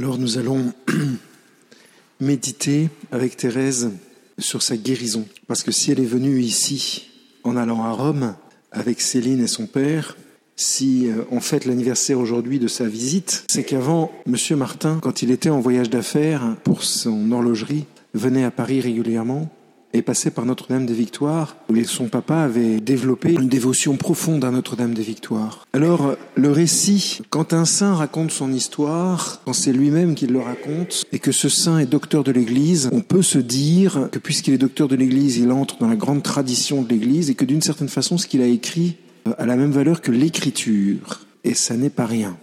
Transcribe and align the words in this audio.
Alors 0.00 0.16
nous 0.16 0.38
allons 0.38 0.72
méditer 2.20 2.88
avec 3.12 3.36
Thérèse 3.36 3.90
sur 4.38 4.62
sa 4.62 4.78
guérison. 4.78 5.26
Parce 5.46 5.62
que 5.62 5.72
si 5.72 5.92
elle 5.92 6.00
est 6.00 6.06
venue 6.06 6.40
ici 6.40 7.10
en 7.44 7.54
allant 7.54 7.84
à 7.84 7.90
Rome 7.90 8.34
avec 8.72 9.02
Céline 9.02 9.42
et 9.42 9.46
son 9.46 9.66
père, 9.66 10.16
si 10.56 11.06
euh, 11.06 11.24
on 11.30 11.40
fête 11.40 11.66
l'anniversaire 11.66 12.18
aujourd'hui 12.18 12.58
de 12.58 12.66
sa 12.66 12.86
visite, 12.86 13.44
c'est 13.50 13.62
qu'avant, 13.62 14.10
Monsieur 14.24 14.56
Martin, 14.56 15.00
quand 15.02 15.20
il 15.20 15.30
était 15.30 15.50
en 15.50 15.60
voyage 15.60 15.90
d'affaires 15.90 16.56
pour 16.64 16.82
son 16.82 17.30
horlogerie, 17.30 17.84
venait 18.14 18.44
à 18.44 18.50
Paris 18.50 18.80
régulièrement 18.80 19.52
est 19.92 20.02
passé 20.02 20.30
par 20.30 20.46
Notre-Dame 20.46 20.86
des 20.86 20.94
Victoires, 20.94 21.56
où 21.68 21.84
son 21.84 22.08
papa 22.08 22.36
avait 22.36 22.80
développé 22.80 23.32
une 23.32 23.48
dévotion 23.48 23.96
profonde 23.96 24.44
à 24.44 24.50
Notre-Dame 24.50 24.94
des 24.94 25.02
Victoires. 25.02 25.66
Alors, 25.72 26.14
le 26.36 26.50
récit, 26.50 27.20
quand 27.30 27.52
un 27.52 27.64
saint 27.64 27.94
raconte 27.94 28.30
son 28.30 28.52
histoire, 28.52 29.40
quand 29.44 29.52
c'est 29.52 29.72
lui-même 29.72 30.14
qui 30.14 30.26
le 30.26 30.38
raconte, 30.38 31.04
et 31.12 31.18
que 31.18 31.32
ce 31.32 31.48
saint 31.48 31.78
est 31.78 31.86
docteur 31.86 32.24
de 32.24 32.32
l'Église, 32.32 32.88
on 32.92 33.00
peut 33.00 33.22
se 33.22 33.38
dire 33.38 34.08
que 34.12 34.18
puisqu'il 34.18 34.54
est 34.54 34.58
docteur 34.58 34.88
de 34.88 34.96
l'Église, 34.96 35.38
il 35.38 35.50
entre 35.50 35.78
dans 35.78 35.88
la 35.88 35.96
grande 35.96 36.22
tradition 36.22 36.82
de 36.82 36.88
l'Église, 36.88 37.30
et 37.30 37.34
que 37.34 37.44
d'une 37.44 37.62
certaine 37.62 37.88
façon, 37.88 38.18
ce 38.18 38.26
qu'il 38.26 38.42
a 38.42 38.46
écrit 38.46 38.96
a 39.38 39.46
la 39.46 39.56
même 39.56 39.72
valeur 39.72 40.00
que 40.00 40.12
l'Écriture. 40.12 41.26
Et 41.44 41.54
ça 41.54 41.76
n'est 41.76 41.90
pas 41.90 42.06
rien. 42.06 42.36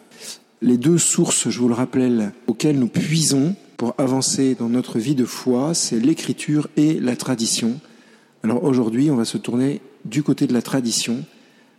Les 0.62 0.78
deux 0.78 0.98
sources, 0.98 1.50
je 1.50 1.60
vous 1.60 1.68
le 1.68 1.76
rappelle, 1.76 2.32
auxquelles 2.48 2.80
nous 2.80 2.88
puisons, 2.88 3.56
pour 3.78 3.94
avancer 4.00 4.56
dans 4.56 4.70
notre 4.70 4.98
vie 4.98 5.16
de 5.16 5.26
foi, 5.26 5.74
c'est 5.74 6.00
l'écriture 6.00 6.68
et 6.76 7.00
la 7.00 7.16
tradition. 7.16 7.80
Alors 8.44 8.64
aujourd'hui, 8.64 9.12
on 9.12 9.16
va 9.16 9.26
se 9.26 9.38
tourner 9.38 9.82
du 10.04 10.24
côté 10.24 10.48
de 10.48 10.54
la 10.54 10.64
tradition 10.64 11.24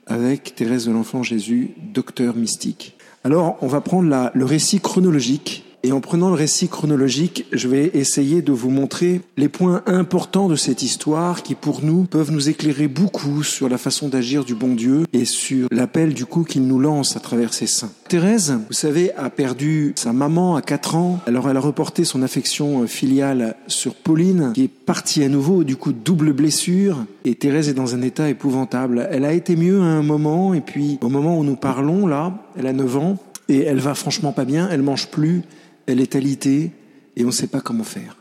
avec 0.06 0.54
Thérèse 0.54 0.86
de 0.86 0.92
l'Enfant 0.92 1.22
Jésus, 1.22 1.72
docteur 1.92 2.36
mystique. 2.36 2.96
Alors, 3.24 3.58
on 3.60 3.66
va 3.66 3.80
prendre 3.80 4.30
le 4.32 4.44
récit 4.44 4.80
chronologique 4.80 5.64
et 5.88 5.92
en 5.92 6.02
prenant 6.02 6.28
le 6.28 6.34
récit 6.34 6.68
chronologique, 6.68 7.46
je 7.50 7.66
vais 7.66 7.90
essayer 7.94 8.42
de 8.42 8.52
vous 8.52 8.68
montrer 8.68 9.22
les 9.38 9.48
points 9.48 9.82
importants 9.86 10.46
de 10.46 10.54
cette 10.54 10.82
histoire 10.82 11.42
qui, 11.42 11.54
pour 11.54 11.82
nous, 11.82 12.04
peuvent 12.04 12.30
nous 12.30 12.50
éclairer 12.50 12.88
beaucoup 12.88 13.42
sur 13.42 13.70
la 13.70 13.78
façon 13.78 14.10
d'agir 14.10 14.44
du 14.44 14.54
bon 14.54 14.74
Dieu 14.74 15.04
et 15.14 15.24
sur 15.24 15.66
l'appel 15.70 16.12
du 16.12 16.26
coup 16.26 16.44
qu'il 16.44 16.66
nous 16.66 16.78
lance 16.78 17.16
à 17.16 17.20
travers 17.20 17.54
ses 17.54 17.66
saints. 17.66 17.90
Thérèse, 18.06 18.58
vous 18.68 18.74
savez, 18.74 19.14
a 19.14 19.30
perdu 19.30 19.94
sa 19.96 20.12
maman 20.12 20.56
à 20.56 20.60
4 20.60 20.94
ans. 20.94 21.20
Alors 21.26 21.48
elle 21.48 21.56
a 21.56 21.60
reporté 21.60 22.04
son 22.04 22.20
affection 22.20 22.86
filiale 22.86 23.56
sur 23.66 23.94
Pauline, 23.94 24.52
qui 24.54 24.64
est 24.64 24.68
partie 24.68 25.24
à 25.24 25.30
nouveau, 25.30 25.64
du 25.64 25.76
coup 25.76 25.94
double 25.94 26.34
blessure. 26.34 27.06
Et 27.24 27.34
Thérèse 27.34 27.70
est 27.70 27.74
dans 27.74 27.94
un 27.94 28.02
état 28.02 28.28
épouvantable. 28.28 29.08
Elle 29.10 29.24
a 29.24 29.32
été 29.32 29.56
mieux 29.56 29.80
à 29.80 29.86
un 29.86 30.02
moment, 30.02 30.52
et 30.52 30.60
puis 30.60 30.98
au 31.00 31.08
moment 31.08 31.38
où 31.38 31.44
nous 31.44 31.56
parlons, 31.56 32.06
là, 32.06 32.46
elle 32.58 32.66
a 32.66 32.74
9 32.74 32.96
ans, 32.98 33.16
et 33.48 33.62
elle 33.62 33.80
va 33.80 33.94
franchement 33.94 34.32
pas 34.32 34.44
bien, 34.44 34.68
elle 34.70 34.82
mange 34.82 35.08
plus, 35.08 35.44
elle 35.88 36.00
est 36.00 36.14
alitée 36.14 36.70
et 37.16 37.24
on 37.24 37.28
ne 37.28 37.32
sait 37.32 37.46
pas 37.46 37.60
comment 37.60 37.82
faire. 37.82 38.16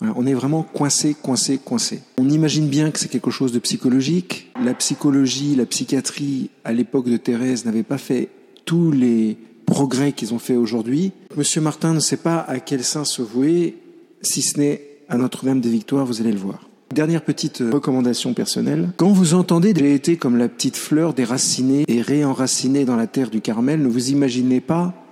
on 0.00 0.26
est 0.26 0.34
vraiment 0.34 0.62
coincé, 0.62 1.14
coincé, 1.14 1.58
coincé. 1.58 2.00
On 2.18 2.28
imagine 2.28 2.68
bien 2.68 2.90
que 2.90 2.98
c'est 2.98 3.08
quelque 3.08 3.30
chose 3.30 3.52
de 3.52 3.60
psychologique. 3.60 4.52
La 4.62 4.74
psychologie, 4.74 5.54
la 5.54 5.66
psychiatrie, 5.66 6.50
à 6.64 6.72
l'époque 6.72 7.08
de 7.08 7.16
Thérèse, 7.16 7.64
n'avait 7.64 7.84
pas 7.84 7.96
fait 7.96 8.28
tous 8.64 8.90
les 8.90 9.38
progrès 9.64 10.12
qu'ils 10.12 10.34
ont 10.34 10.38
fait 10.38 10.56
aujourd'hui. 10.56 11.12
Monsieur 11.36 11.60
Martin 11.60 11.94
ne 11.94 12.00
sait 12.00 12.16
pas 12.16 12.40
à 12.40 12.58
quel 12.58 12.82
saint 12.84 13.04
se 13.04 13.22
vouer, 13.22 13.78
si 14.22 14.42
ce 14.42 14.58
n'est 14.58 14.82
à 15.08 15.16
Notre-Dame 15.16 15.60
des 15.60 15.70
Victoires, 15.70 16.04
vous 16.04 16.20
allez 16.20 16.32
le 16.32 16.38
voir. 16.38 16.68
Dernière 16.92 17.22
petite 17.22 17.58
recommandation 17.58 18.32
personnelle. 18.32 18.90
Quand 18.96 19.10
vous 19.10 19.34
entendez 19.34 19.74
j'ai 19.76 19.94
été 19.94 20.16
comme 20.16 20.36
la 20.36 20.48
petite 20.48 20.76
fleur 20.76 21.14
déracinée 21.14 21.84
et 21.88 22.00
réenracinée 22.00 22.84
dans 22.84 22.96
la 22.96 23.06
terre 23.06 23.30
du 23.30 23.40
Carmel, 23.40 23.82
ne 23.82 23.88
vous 23.88 24.10
imaginez 24.10 24.60
pas 24.60 25.05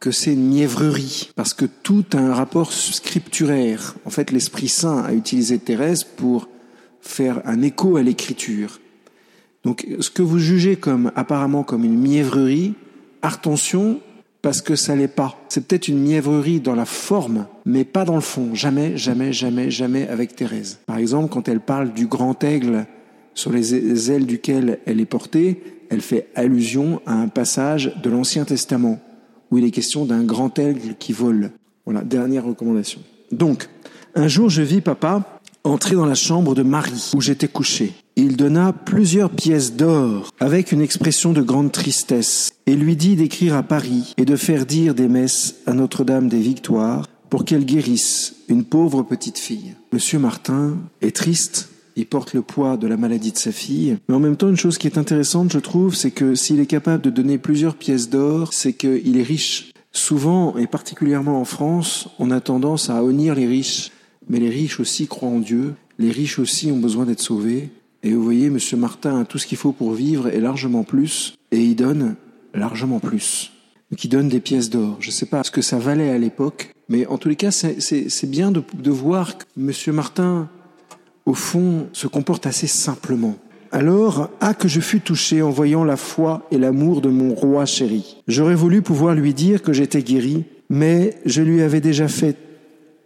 que 0.00 0.10
c'est 0.10 0.32
une 0.32 0.48
mièvrerie, 0.48 1.30
parce 1.36 1.52
que 1.52 1.66
tout 1.66 2.06
a 2.14 2.18
un 2.18 2.32
rapport 2.32 2.72
scripturaire. 2.72 3.94
En 4.06 4.10
fait, 4.10 4.30
l'Esprit 4.30 4.68
Saint 4.68 5.04
a 5.04 5.12
utilisé 5.12 5.58
Thérèse 5.58 6.04
pour 6.04 6.48
faire 7.02 7.42
un 7.44 7.60
écho 7.60 7.96
à 7.96 8.02
l'écriture. 8.02 8.80
Donc, 9.62 9.86
ce 10.00 10.08
que 10.08 10.22
vous 10.22 10.38
jugez 10.38 10.76
comme 10.76 11.12
apparemment 11.16 11.64
comme 11.64 11.84
une 11.84 12.00
mièvrerie, 12.00 12.74
attention, 13.20 14.00
parce 14.40 14.62
que 14.62 14.74
ça 14.74 14.96
l'est 14.96 15.06
pas. 15.06 15.38
C'est 15.50 15.66
peut-être 15.66 15.88
une 15.88 16.00
mièvrerie 16.00 16.60
dans 16.60 16.74
la 16.74 16.86
forme, 16.86 17.46
mais 17.66 17.84
pas 17.84 18.06
dans 18.06 18.14
le 18.14 18.22
fond. 18.22 18.54
Jamais, 18.54 18.96
jamais, 18.96 19.34
jamais, 19.34 19.70
jamais 19.70 20.08
avec 20.08 20.34
Thérèse. 20.34 20.78
Par 20.86 20.96
exemple, 20.96 21.28
quand 21.30 21.46
elle 21.46 21.60
parle 21.60 21.92
du 21.92 22.06
grand 22.06 22.42
aigle 22.42 22.86
sur 23.34 23.52
les 23.52 24.10
ailes 24.10 24.24
duquel 24.24 24.78
elle 24.86 24.98
est 24.98 25.04
portée, 25.04 25.62
elle 25.90 26.00
fait 26.00 26.28
allusion 26.34 27.02
à 27.04 27.12
un 27.12 27.28
passage 27.28 27.94
de 28.02 28.08
l'Ancien 28.08 28.46
Testament 28.46 28.98
où 29.50 29.58
il 29.58 29.64
est 29.64 29.70
question 29.70 30.04
d'un 30.04 30.24
grand 30.24 30.58
aigle 30.58 30.94
qui 30.98 31.12
vole. 31.12 31.50
Voilà, 31.84 32.02
dernière 32.02 32.44
recommandation. 32.44 33.00
Donc, 33.32 33.68
un 34.14 34.28
jour, 34.28 34.48
je 34.48 34.62
vis 34.62 34.80
papa 34.80 35.40
entrer 35.64 35.94
dans 35.94 36.06
la 36.06 36.14
chambre 36.14 36.54
de 36.54 36.62
Marie, 36.62 37.10
où 37.14 37.20
j'étais 37.20 37.48
couché. 37.48 37.92
Il 38.16 38.36
donna 38.36 38.72
plusieurs 38.72 39.30
pièces 39.30 39.74
d'or, 39.74 40.30
avec 40.40 40.72
une 40.72 40.80
expression 40.80 41.32
de 41.32 41.42
grande 41.42 41.72
tristesse, 41.72 42.50
et 42.66 42.74
lui 42.74 42.96
dit 42.96 43.16
d'écrire 43.16 43.56
à 43.56 43.62
Paris 43.62 44.14
et 44.16 44.24
de 44.24 44.36
faire 44.36 44.66
dire 44.66 44.94
des 44.94 45.08
messes 45.08 45.56
à 45.66 45.72
Notre-Dame 45.72 46.28
des 46.28 46.40
Victoires 46.40 47.06
pour 47.28 47.44
qu'elle 47.44 47.64
guérisse 47.64 48.34
une 48.48 48.64
pauvre 48.64 49.02
petite 49.02 49.38
fille. 49.38 49.74
Monsieur 49.92 50.18
Martin 50.18 50.76
est 51.00 51.14
triste 51.14 51.69
il 52.00 52.06
porte 52.06 52.34
le 52.34 52.42
poids 52.42 52.76
de 52.76 52.86
la 52.86 52.96
maladie 52.96 53.32
de 53.32 53.38
sa 53.38 53.52
fille. 53.52 53.98
Mais 54.08 54.14
en 54.14 54.20
même 54.20 54.36
temps, 54.36 54.48
une 54.48 54.56
chose 54.56 54.78
qui 54.78 54.86
est 54.86 54.98
intéressante, 54.98 55.52
je 55.52 55.58
trouve, 55.58 55.94
c'est 55.94 56.10
que 56.10 56.34
s'il 56.34 56.60
est 56.60 56.66
capable 56.66 57.02
de 57.02 57.10
donner 57.10 57.38
plusieurs 57.38 57.74
pièces 57.74 58.08
d'or, 58.08 58.52
c'est 58.52 58.72
qu'il 58.72 59.16
est 59.16 59.22
riche. 59.22 59.72
Souvent, 59.92 60.56
et 60.56 60.66
particulièrement 60.66 61.40
en 61.40 61.44
France, 61.44 62.08
on 62.18 62.30
a 62.30 62.40
tendance 62.40 62.90
à 62.90 63.02
honnir 63.04 63.34
les 63.34 63.46
riches. 63.46 63.90
Mais 64.28 64.38
les 64.38 64.50
riches 64.50 64.80
aussi 64.80 65.06
croient 65.06 65.28
en 65.28 65.40
Dieu. 65.40 65.74
Les 65.98 66.10
riches 66.10 66.38
aussi 66.38 66.70
ont 66.72 66.78
besoin 66.78 67.04
d'être 67.04 67.20
sauvés. 67.20 67.70
Et 68.02 68.12
vous 68.12 68.22
voyez, 68.22 68.48
Monsieur 68.48 68.76
Martin 68.76 69.20
a 69.20 69.24
tout 69.24 69.38
ce 69.38 69.46
qu'il 69.46 69.58
faut 69.58 69.72
pour 69.72 69.92
vivre 69.92 70.28
et 70.28 70.40
largement 70.40 70.84
plus. 70.84 71.34
Et 71.50 71.62
il 71.62 71.74
donne 71.74 72.14
largement 72.54 73.00
plus. 73.00 73.52
Donc 73.90 74.04
il 74.04 74.08
donne 74.08 74.28
des 74.28 74.40
pièces 74.40 74.70
d'or. 74.70 74.96
Je 75.00 75.08
ne 75.08 75.12
sais 75.12 75.26
pas 75.26 75.42
ce 75.42 75.50
que 75.50 75.62
ça 75.62 75.78
valait 75.78 76.10
à 76.10 76.18
l'époque, 76.18 76.72
mais 76.88 77.06
en 77.06 77.18
tous 77.18 77.28
les 77.28 77.36
cas, 77.36 77.50
c'est 77.50 78.30
bien 78.30 78.52
de, 78.52 78.62
de 78.74 78.90
voir 78.90 79.36
que 79.36 79.44
Monsieur 79.56 79.92
Martin 79.92 80.48
au 81.26 81.34
fond, 81.34 81.88
se 81.92 82.06
comporte 82.06 82.46
assez 82.46 82.66
simplement. 82.66 83.36
Alors, 83.72 84.30
ah 84.40 84.54
que 84.54 84.66
je 84.66 84.80
fus 84.80 85.00
touché 85.00 85.42
en 85.42 85.50
voyant 85.50 85.84
la 85.84 85.96
foi 85.96 86.46
et 86.50 86.58
l'amour 86.58 87.00
de 87.00 87.08
mon 87.08 87.34
roi 87.34 87.66
chéri. 87.66 88.16
J'aurais 88.26 88.56
voulu 88.56 88.82
pouvoir 88.82 89.14
lui 89.14 89.32
dire 89.32 89.62
que 89.62 89.72
j'étais 89.72 90.02
guéri, 90.02 90.44
mais 90.68 91.16
je 91.24 91.42
lui 91.42 91.62
avais 91.62 91.80
déjà 91.80 92.08
fait 92.08 92.36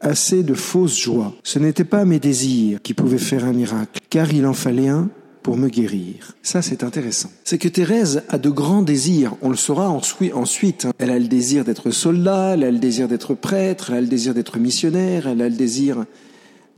assez 0.01 0.43
de 0.43 0.55
fausses 0.55 0.99
joies. 0.99 1.35
Ce 1.43 1.59
n'était 1.59 1.85
pas 1.85 2.05
mes 2.05 2.19
désirs 2.19 2.81
qui 2.83 2.95
pouvaient 2.95 3.19
faire 3.19 3.45
un 3.45 3.53
miracle, 3.53 4.01
car 4.09 4.33
il 4.33 4.47
en 4.47 4.55
fallait 4.55 4.89
un 4.89 5.11
pour 5.43 5.59
me 5.59 5.69
guérir. 5.69 6.35
Ça, 6.43 6.63
c'est 6.63 6.83
intéressant. 6.83 7.31
C'est 7.45 7.59
que 7.59 7.69
Thérèse 7.69 8.23
a 8.31 8.39
de 8.39 8.49
grands 8.49 8.81
désirs. 8.81 9.35
On 9.43 9.51
le 9.51 9.57
saura 9.57 9.91
ensuite. 9.91 10.87
Elle 10.99 11.11
a 11.11 11.19
le 11.19 11.29
désir 11.29 11.65
d'être 11.65 11.91
soldat, 11.91 12.55
elle 12.55 12.65
a 12.65 12.71
le 12.71 12.79
désir 12.79 13.09
d'être 13.09 13.35
prêtre, 13.35 13.91
elle 13.91 13.97
a 13.99 14.01
le 14.01 14.07
désir 14.07 14.33
d'être 14.33 14.59
missionnaire, 14.59 15.29
elle 15.29 15.43
a 15.43 15.49
le 15.51 15.55
désir 15.55 16.07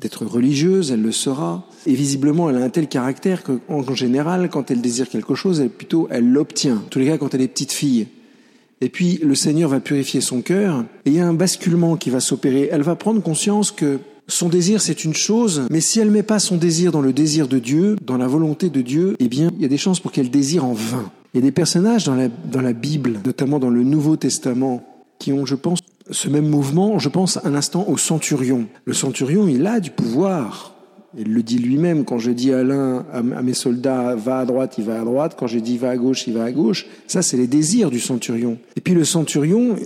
d'être 0.01 0.27
religieuse, 0.27 0.91
elle 0.93 1.03
le 1.03 1.13
sera. 1.13 1.67
Et 1.87 1.95
visiblement, 1.95 2.51
elle 2.51 2.57
a 2.57 2.65
un 2.65 2.69
tel 2.69 2.89
caractère 2.89 3.43
qu'en 3.43 3.95
général, 3.95 4.49
quand 4.51 4.71
elle 4.71 4.81
désire 4.81 5.09
quelque 5.09 5.35
chose, 5.35 5.61
elle 5.61 5.71
plutôt, 5.71 6.09
elle 6.11 6.31
l'obtient. 6.31 6.77
En 6.77 6.89
tous 6.91 6.99
les 6.99 7.07
cas, 7.07 7.19
quand 7.19 7.35
elle 7.35 7.43
est 7.43 7.49
petite 7.49 7.73
fille. 7.73 8.07
Et 8.81 8.91
puis, 8.91 9.19
le 9.23 9.35
Seigneur 9.35 9.71
va 9.71 9.81
purifier 9.81 10.21
son 10.21 10.43
cœur, 10.43 10.85
et 11.07 11.11
il 11.11 11.15
y 11.15 11.21
a 11.21 11.27
un 11.27 11.33
basculement 11.33 11.97
qui 11.97 12.11
va 12.11 12.21
s'opérer. 12.21 12.69
Elle 12.71 12.83
va 12.83 12.95
prendre 12.95 13.23
conscience 13.23 13.71
que 13.71 14.01
son 14.29 14.49
désir, 14.49 14.83
c'est 14.83 15.05
une 15.05 15.15
chose, 15.15 15.63
mais 15.71 15.81
si 15.81 16.01
elle 16.01 16.11
met 16.11 16.23
pas 16.23 16.39
son 16.39 16.57
désir 16.57 16.93
dans 16.93 17.01
le 17.01 17.13
désir 17.13 17.49
de 17.49 17.59
Dieu, 17.59 17.97
dans 18.05 18.19
la 18.19 18.27
volonté 18.27 18.69
de 18.69 18.83
Dieu, 18.83 19.17
eh 19.19 19.29
bien, 19.29 19.51
il 19.57 19.63
y 19.63 19.65
a 19.65 19.69
des 19.69 19.79
chances 19.79 20.01
pour 20.01 20.13
qu'elle 20.13 20.31
désire 20.31 20.65
en 20.65 20.73
vain. 20.73 21.11
Il 21.33 21.39
y 21.39 21.43
a 21.43 21.47
des 21.47 21.53
personnages 21.53 22.05
dans 22.05 22.15
la, 22.15 22.29
dans 22.29 22.61
la 22.61 22.73
Bible, 22.73 23.21
notamment 23.25 23.59
dans 23.59 23.71
le 23.71 23.83
Nouveau 23.83 24.17
Testament, 24.17 24.83
qui 25.19 25.33
ont, 25.33 25.47
je 25.47 25.55
pense, 25.55 25.79
ce 26.11 26.29
même 26.29 26.49
mouvement, 26.49 26.99
je 26.99 27.09
pense 27.09 27.39
un 27.45 27.55
instant 27.55 27.87
au 27.89 27.97
centurion. 27.97 28.67
Le 28.85 28.93
centurion, 28.93 29.49
il 29.49 29.67
a 29.67 29.81
du 29.81 29.91
pouvoir. 29.91 30.75
Il 31.19 31.33
le 31.33 31.43
dit 31.43 31.59
lui-même. 31.59 32.05
Quand 32.05 32.19
je 32.19 32.31
dis 32.31 32.53
à 32.53 32.63
l'un, 32.63 33.07
à 33.13 33.23
mes 33.23 33.55
soldats, 33.55 34.15
va 34.15 34.41
à 34.41 34.45
droite, 34.45 34.75
il 34.79 34.85
va 34.85 35.01
à 35.01 35.05
droite. 35.05 35.37
Quand 35.39 35.47
je 35.47 35.59
dis 35.59 35.79
va 35.79 35.91
à 35.91 35.97
gauche, 35.97 36.27
il 36.27 36.35
va 36.35 36.45
à 36.45 36.53
gauche. 36.53 36.87
Ça, 37.07 37.23
c'est 37.23 37.37
les 37.37 37.47
désirs 37.47 37.91
du 37.91 38.01
centurion. 38.01 38.59
Et 38.77 38.81
puis 38.81 38.95
le 38.95 39.05
centurion, 39.05 39.77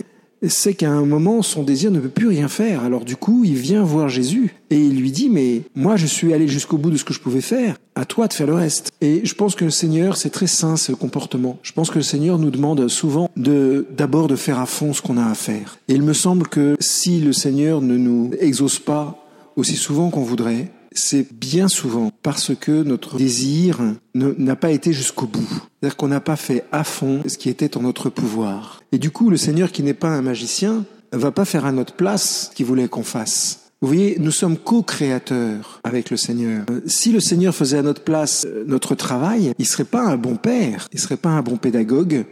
c'est 0.49 0.75
qu'à 0.75 0.91
un 0.91 1.05
moment, 1.05 1.43
son 1.43 1.63
désir 1.63 1.91
ne 1.91 2.01
peut 2.01 2.09
plus 2.09 2.29
rien 2.29 2.49
faire. 2.49 2.83
Alors 2.83 3.05
du 3.05 3.17
coup, 3.17 3.45
il 3.45 3.57
vient 3.57 3.83
voir 3.83 4.09
Jésus 4.09 4.55
et 4.71 4.79
il 4.79 5.01
lui 5.01 5.11
dit, 5.11 5.29
mais 5.29 5.63
moi, 5.75 5.97
je 5.97 6.07
suis 6.07 6.33
allé 6.33 6.49
jusqu'au 6.49 6.79
bout 6.79 6.91
de 6.91 6.97
ce 6.97 7.05
que 7.05 7.13
je 7.13 7.21
pouvais 7.21 7.41
faire. 7.41 7.77
À 7.95 8.05
toi 8.05 8.29
de 8.29 8.33
faire 8.33 8.47
le 8.47 8.55
reste. 8.55 8.91
Et 9.01 9.21
je 9.25 9.35
pense 9.35 9.55
que 9.55 9.65
le 9.65 9.71
Seigneur, 9.71 10.17
c'est 10.17 10.31
très 10.31 10.47
sain 10.47 10.77
ce 10.77 10.93
comportement. 10.93 11.59
Je 11.63 11.73
pense 11.73 11.91
que 11.91 11.99
le 11.99 12.05
Seigneur 12.05 12.39
nous 12.39 12.51
demande 12.51 12.89
souvent 12.89 13.31
de 13.37 13.87
d'abord 13.97 14.29
de 14.29 14.37
faire 14.37 14.59
à 14.59 14.67
fond 14.67 14.93
ce 14.93 15.03
qu'on 15.03 15.19
a 15.19 15.27
à 15.27 15.35
faire. 15.35 15.79
Et 15.89 15.95
il 15.95 16.03
me 16.03 16.15
semble 16.15 16.49
que 16.49 16.77
si 16.81 17.21
le 17.21 17.33
Seigneur 17.33 17.83
ne 17.83 17.97
nous 17.97 18.31
exauce 18.41 18.79
pas 18.79 19.27
aussi 19.57 19.77
souvent 19.77 20.11
qu'on 20.11 20.23
voudrait, 20.23 20.71
c'est 20.93 21.33
bien 21.33 21.69
souvent 21.69 22.11
parce 22.23 22.53
que 22.55 22.83
notre 22.83 23.17
désir 23.17 23.81
n'a 24.15 24.57
pas 24.57 24.71
été 24.71 24.93
jusqu'au 24.93 25.27
bout. 25.27 25.49
C'est-à-dire 25.81 25.97
qu'on 25.97 26.09
n'a 26.09 26.21
pas 26.21 26.37
fait 26.37 26.65
à 26.73 26.85
fond 26.85 27.23
ce 27.27 27.39
qui 27.39 27.49
était 27.49 27.77
en 27.77 27.83
notre 27.83 28.11
pouvoir. 28.11 28.83
Et 28.93 28.99
du 28.99 29.11
coup, 29.11 29.31
le 29.31 29.37
Seigneur, 29.37 29.71
qui 29.73 29.83
n'est 29.83 29.95
pas 29.95 30.09
un 30.09 30.23
magicien, 30.23 30.85
va 31.13 31.31
pas 31.31 31.45
faire 31.45 31.65
à 31.65 31.73
notre 31.73 31.95
place 31.95 32.49
ce 32.51 32.57
qu'il 32.57 32.67
voulait 32.67 32.89
qu'on 32.89 33.03
fasse. 33.03 33.71
Vous 33.83 33.89
voyez, 33.89 34.17
nous 34.19 34.31
sommes 34.31 34.59
co-créateurs 34.59 35.81
avec 35.85 36.11
le 36.11 36.19
Seigneur. 36.19 36.67
Euh, 36.71 36.83
si 36.87 37.13
le 37.13 37.21
Seigneur 37.21 37.55
faisait 37.55 37.79
à 37.79 37.83
notre 37.83 38.03
place 38.03 38.47
euh, 38.47 38.63
notre 38.67 38.95
travail, 38.95 39.55
il 39.59 39.67
serait 39.67 39.85
pas 39.85 40.03
un 40.03 40.19
bon 40.19 40.37
père, 40.37 40.87
il 40.93 41.01
serait 41.01 41.17
pas 41.17 41.31
un 41.31 41.41
bon 41.41 41.57
pédagogue, 41.57 42.27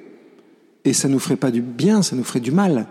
et 0.85 0.93
ça 0.93 1.09
nous 1.09 1.19
ferait 1.19 1.37
pas 1.37 1.51
du 1.51 1.63
bien, 1.63 2.03
ça 2.03 2.17
nous 2.17 2.25
ferait 2.25 2.41
du 2.41 2.51
mal. 2.51 2.87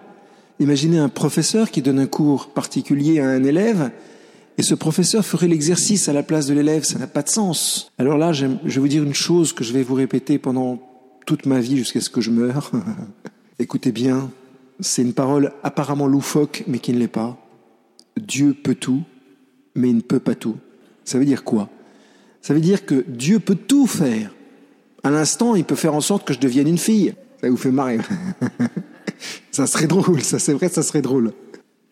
Imaginez 0.59 0.97
un 0.97 1.07
professeur 1.07 1.69
qui 1.69 1.83
donne 1.83 1.99
un 1.99 2.07
cours 2.07 2.47
particulier 2.47 3.19
à 3.19 3.29
un 3.29 3.43
élève, 3.43 3.91
et 4.57 4.63
ce 4.63 4.73
professeur 4.73 5.23
ferait 5.23 5.47
l'exercice 5.47 6.09
à 6.09 6.13
la 6.13 6.23
place 6.23 6.47
de 6.47 6.53
l'élève, 6.53 6.83
ça 6.83 6.97
n'a 6.97 7.07
pas 7.07 7.21
de 7.21 7.29
sens. 7.29 7.91
Alors 7.99 8.17
là, 8.17 8.33
je 8.33 8.47
vais 8.47 8.79
vous 8.79 8.87
dire 8.87 9.03
une 9.03 9.13
chose 9.13 9.53
que 9.53 9.63
je 9.63 9.71
vais 9.71 9.83
vous 9.83 9.93
répéter 9.93 10.39
pendant 10.39 10.81
toute 11.27 11.45
ma 11.45 11.59
vie 11.59 11.77
jusqu'à 11.77 12.01
ce 12.01 12.09
que 12.09 12.21
je 12.21 12.31
meure. 12.31 12.71
Écoutez 13.59 13.91
bien, 13.91 14.31
c'est 14.79 15.03
une 15.03 15.13
parole 15.13 15.51
apparemment 15.61 16.07
loufoque, 16.07 16.63
mais 16.67 16.79
qui 16.79 16.91
ne 16.93 16.99
l'est 16.99 17.07
pas. 17.07 17.37
Dieu 18.19 18.55
peut 18.55 18.75
tout, 18.75 19.03
mais 19.75 19.89
il 19.89 19.97
ne 19.97 20.01
peut 20.01 20.19
pas 20.19 20.35
tout. 20.35 20.57
Ça 21.05 21.19
veut 21.19 21.25
dire 21.25 21.43
quoi? 21.43 21.69
Ça 22.41 22.53
veut 22.53 22.61
dire 22.61 22.85
que 22.85 23.05
Dieu 23.07 23.39
peut 23.39 23.55
tout 23.55 23.85
faire. 23.85 24.33
À 25.03 25.11
l'instant, 25.11 25.55
il 25.55 25.65
peut 25.65 25.75
faire 25.75 25.93
en 25.93 26.01
sorte 26.01 26.25
que 26.25 26.33
je 26.33 26.39
devienne 26.39 26.67
une 26.67 26.77
fille. 26.77 27.13
Ça 27.41 27.49
vous 27.49 27.57
fait 27.57 27.71
marrer. 27.71 27.99
ça 29.51 29.67
serait 29.67 29.87
drôle, 29.87 30.21
ça 30.21 30.39
c'est 30.39 30.53
vrai, 30.53 30.69
ça 30.69 30.81
serait 30.81 31.01
drôle. 31.01 31.33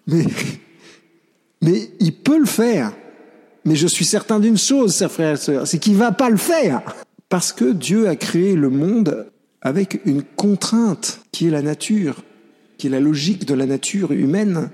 Mais, 0.08 0.26
mais 1.62 1.90
il 2.00 2.14
peut 2.14 2.38
le 2.38 2.46
faire. 2.46 2.94
Mais 3.66 3.76
je 3.76 3.88
suis 3.88 4.06
certain 4.06 4.40
d'une 4.40 4.58
chose, 4.58 4.96
chers 4.96 5.38
c'est 5.66 5.80
qu'il 5.80 5.96
va 5.96 6.12
pas 6.12 6.30
le 6.30 6.38
faire. 6.38 6.82
Parce 7.30 7.52
que 7.52 7.72
Dieu 7.72 8.08
a 8.08 8.16
créé 8.16 8.56
le 8.56 8.70
monde 8.70 9.28
avec 9.62 10.00
une 10.06 10.22
contrainte 10.22 11.22
qui 11.32 11.48
est 11.48 11.50
la 11.50 11.64
nature, 11.64 12.24
qui 12.78 12.88
est 12.88 12.92
la 12.92 13.00
logique 13.00 13.46
de 13.46 13.56
la 13.56 13.66
nature 13.66 14.12
humaine. 14.12 14.70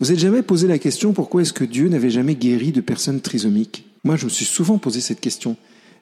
Vous 0.00 0.06
n'êtes 0.06 0.18
jamais 0.18 0.42
posé 0.42 0.66
la 0.66 0.78
question 0.78 1.12
pourquoi 1.12 1.42
est-ce 1.42 1.52
que 1.52 1.64
Dieu 1.64 1.88
n'avait 1.88 2.08
jamais 2.08 2.34
guéri 2.34 2.72
de 2.72 2.80
personnes 2.80 3.20
trisomiques? 3.20 3.86
Moi, 4.02 4.16
je 4.16 4.24
me 4.24 4.30
suis 4.30 4.46
souvent 4.46 4.78
posé 4.78 5.02
cette 5.02 5.20
question. 5.20 5.56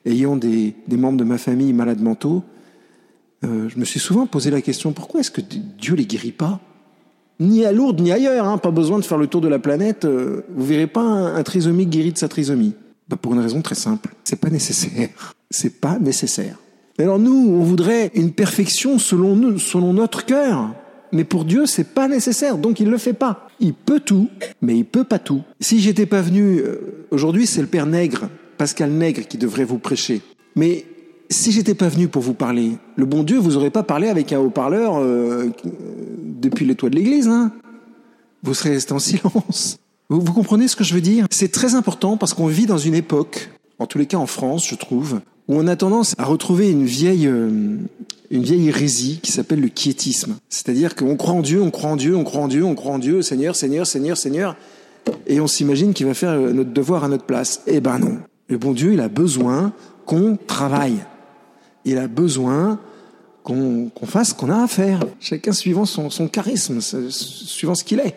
Ayant 0.07 0.37
des, 0.37 0.75
membres 0.89 1.19
de 1.19 1.25
ma 1.25 1.39
famille 1.39 1.73
malades 1.73 2.01
mentaux, 2.01 2.45
euh, 3.45 3.69
je 3.69 3.79
me 3.79 3.85
suis 3.85 3.99
souvent 3.99 4.27
posé 4.27 4.51
la 4.53 4.63
question 4.63 4.93
pourquoi 4.93 5.21
est-ce 5.21 5.33
que 5.33 5.41
Dieu 5.41 5.97
les 5.97 6.07
guérit 6.07 6.33
pas? 6.33 6.61
Ni 7.41 7.65
à 7.65 7.73
Lourdes, 7.73 8.01
ni 8.01 8.11
ailleurs, 8.11 8.47
hein, 8.47 8.59
pas 8.59 8.71
besoin 8.71 8.99
de 8.99 9.05
faire 9.05 9.19
le 9.19 9.29
tour 9.29 9.41
de 9.41 9.49
la 9.49 9.59
planète. 9.59 10.05
Euh, 10.05 10.43
vous 10.55 10.67
verrez 10.67 10.87
pas 10.87 11.03
un, 11.03 11.43
trisomique 11.43 11.91
guéri 11.91 12.13
de 12.13 12.19
sa 12.19 12.29
trisomie. 12.29 12.75
Bah 13.09 13.17
pour 13.21 13.33
une 13.35 13.41
raison 13.41 13.63
très 13.63 13.75
simple, 13.75 14.11
c'est 14.25 14.41
pas 14.41 14.51
nécessaire. 14.51 15.09
C'est 15.51 15.81
pas 15.81 15.99
nécessaire. 15.99 16.57
Alors 16.99 17.19
nous, 17.19 17.55
on 17.55 17.63
voudrait 17.63 18.11
une 18.15 18.33
perfection 18.33 18.99
selon 18.99 19.35
nous, 19.35 19.59
selon 19.59 19.95
notre 19.95 20.27
cœur. 20.27 20.75
Mais 21.11 21.25
pour 21.25 21.47
Dieu, 21.47 21.65
c'est 21.65 21.95
pas 21.95 22.07
nécessaire, 22.07 22.59
donc 22.59 22.81
il 22.81 22.91
le 22.91 22.99
fait 22.99 23.15
pas. 23.15 23.49
Il 23.61 23.73
peut 23.73 24.01
tout, 24.01 24.29
mais 24.61 24.77
il 24.77 24.85
peut 24.85 25.05
pas 25.05 25.19
tout. 25.19 25.43
Si 25.59 25.81
j'étais 25.81 26.05
pas 26.05 26.21
venu 26.21 26.59
euh, 26.59 27.07
aujourd'hui, 27.11 27.47
c'est 27.47 27.63
le 27.63 27.67
père 27.67 27.87
Nègre, 27.87 28.29
Pascal 28.59 28.91
Nègre, 28.91 29.27
qui 29.27 29.39
devrait 29.39 29.65
vous 29.65 29.79
prêcher. 29.79 30.21
Mais 30.55 30.85
si 31.31 31.53
j'étais 31.53 31.75
pas 31.75 31.89
venu 31.89 32.09
pour 32.09 32.23
vous 32.23 32.35
parler, 32.35 32.73
le 32.97 33.05
bon 33.05 33.23
Dieu 33.23 33.39
vous 33.39 33.57
aurait 33.57 33.71
pas 33.71 33.83
parlé 33.83 34.09
avec 34.09 34.33
un 34.33 34.39
haut-parleur 34.39 34.99
euh, 34.99 35.51
depuis 36.41 36.65
les 36.65 36.75
toits 36.75 36.91
de 36.91 36.97
l'église, 36.97 37.29
hein 37.29 37.53
Vous 38.43 38.55
serez 38.55 38.71
resté 38.71 38.93
en 38.93 38.99
silence. 38.99 39.79
Vous, 40.09 40.21
vous 40.21 40.33
comprenez 40.33 40.69
ce 40.69 40.77
que 40.77 40.85
je 40.85 40.95
veux 40.95 41.01
dire? 41.01 41.27
C'est 41.31 41.53
très 41.53 41.75
important 41.75 42.17
parce 42.17 42.35
qu'on 42.35 42.47
vit 42.47 42.67
dans 42.67 42.79
une 42.79 42.95
époque, 42.95 43.51
en 43.79 43.87
tous 43.87 43.99
les 43.99 44.07
cas 44.07 44.17
en 44.17 44.27
France, 44.27 44.67
je 44.67 44.75
trouve, 44.75 45.21
où 45.49 45.57
on 45.57 45.67
a 45.67 45.77
tendance 45.77 46.15
à 46.19 46.25
retrouver 46.25 46.71
une 46.71 46.85
vieille, 46.85 47.27
euh, 47.27 47.77
une 48.31 48.43
vieille 48.43 48.69
hérésie 48.69 49.21
qui 49.23 49.33
s'appelle 49.33 49.61
le 49.61 49.69
quiétisme. 49.69 50.37
C'est-à-dire 50.49 50.95
qu'on 50.95 51.17
croit 51.17 51.35
en 51.35 51.43
Dieu, 51.43 51.63
on 51.63 51.71
croit 51.71 51.91
en 51.91 51.97
Dieu, 51.97 52.17
on 52.17 52.25
croit 52.25 52.43
en 52.43 52.49
Dieu, 52.49 52.65
on 52.65 52.75
croit 52.75 52.93
en 52.93 52.99
Dieu, 52.99 53.23
Seigneur, 53.23 53.55
Seigneur, 53.55 53.87
Seigneur, 53.87 54.17
Seigneur, 54.17 54.57
et 55.27 55.41
on 55.41 55.47
s'imagine 55.47 55.93
qu'il 55.93 56.07
va 56.07 56.15
faire 56.15 56.31
euh, 56.31 56.53
notre 56.53 56.73
devoir 56.73 57.05
à 57.05 57.09
notre 57.09 57.25
place. 57.25 57.63
Eh 57.67 57.81
ben 57.81 57.99
non. 57.99 58.19
Le 58.49 58.57
bon 58.57 58.73
Dieu, 58.73 58.95
il 58.95 59.01
a 59.01 59.09
besoin 59.09 59.73
qu'on 60.07 60.39
travaille. 60.47 60.97
Il 61.85 61.99
a 61.99 62.09
besoin 62.09 62.81
qu'on 63.43 63.91
fasse 64.05 64.31
ce 64.31 64.35
qu'on 64.35 64.51
a 64.51 64.63
à 64.63 64.69
faire. 64.69 65.01
Chacun 65.21 65.53
suivant 65.53 65.87
son, 65.87 66.29
charisme, 66.29 66.81
suivant 66.81 67.75
ce 67.75 67.85
qu'il 67.85 68.01
est. 68.01 68.15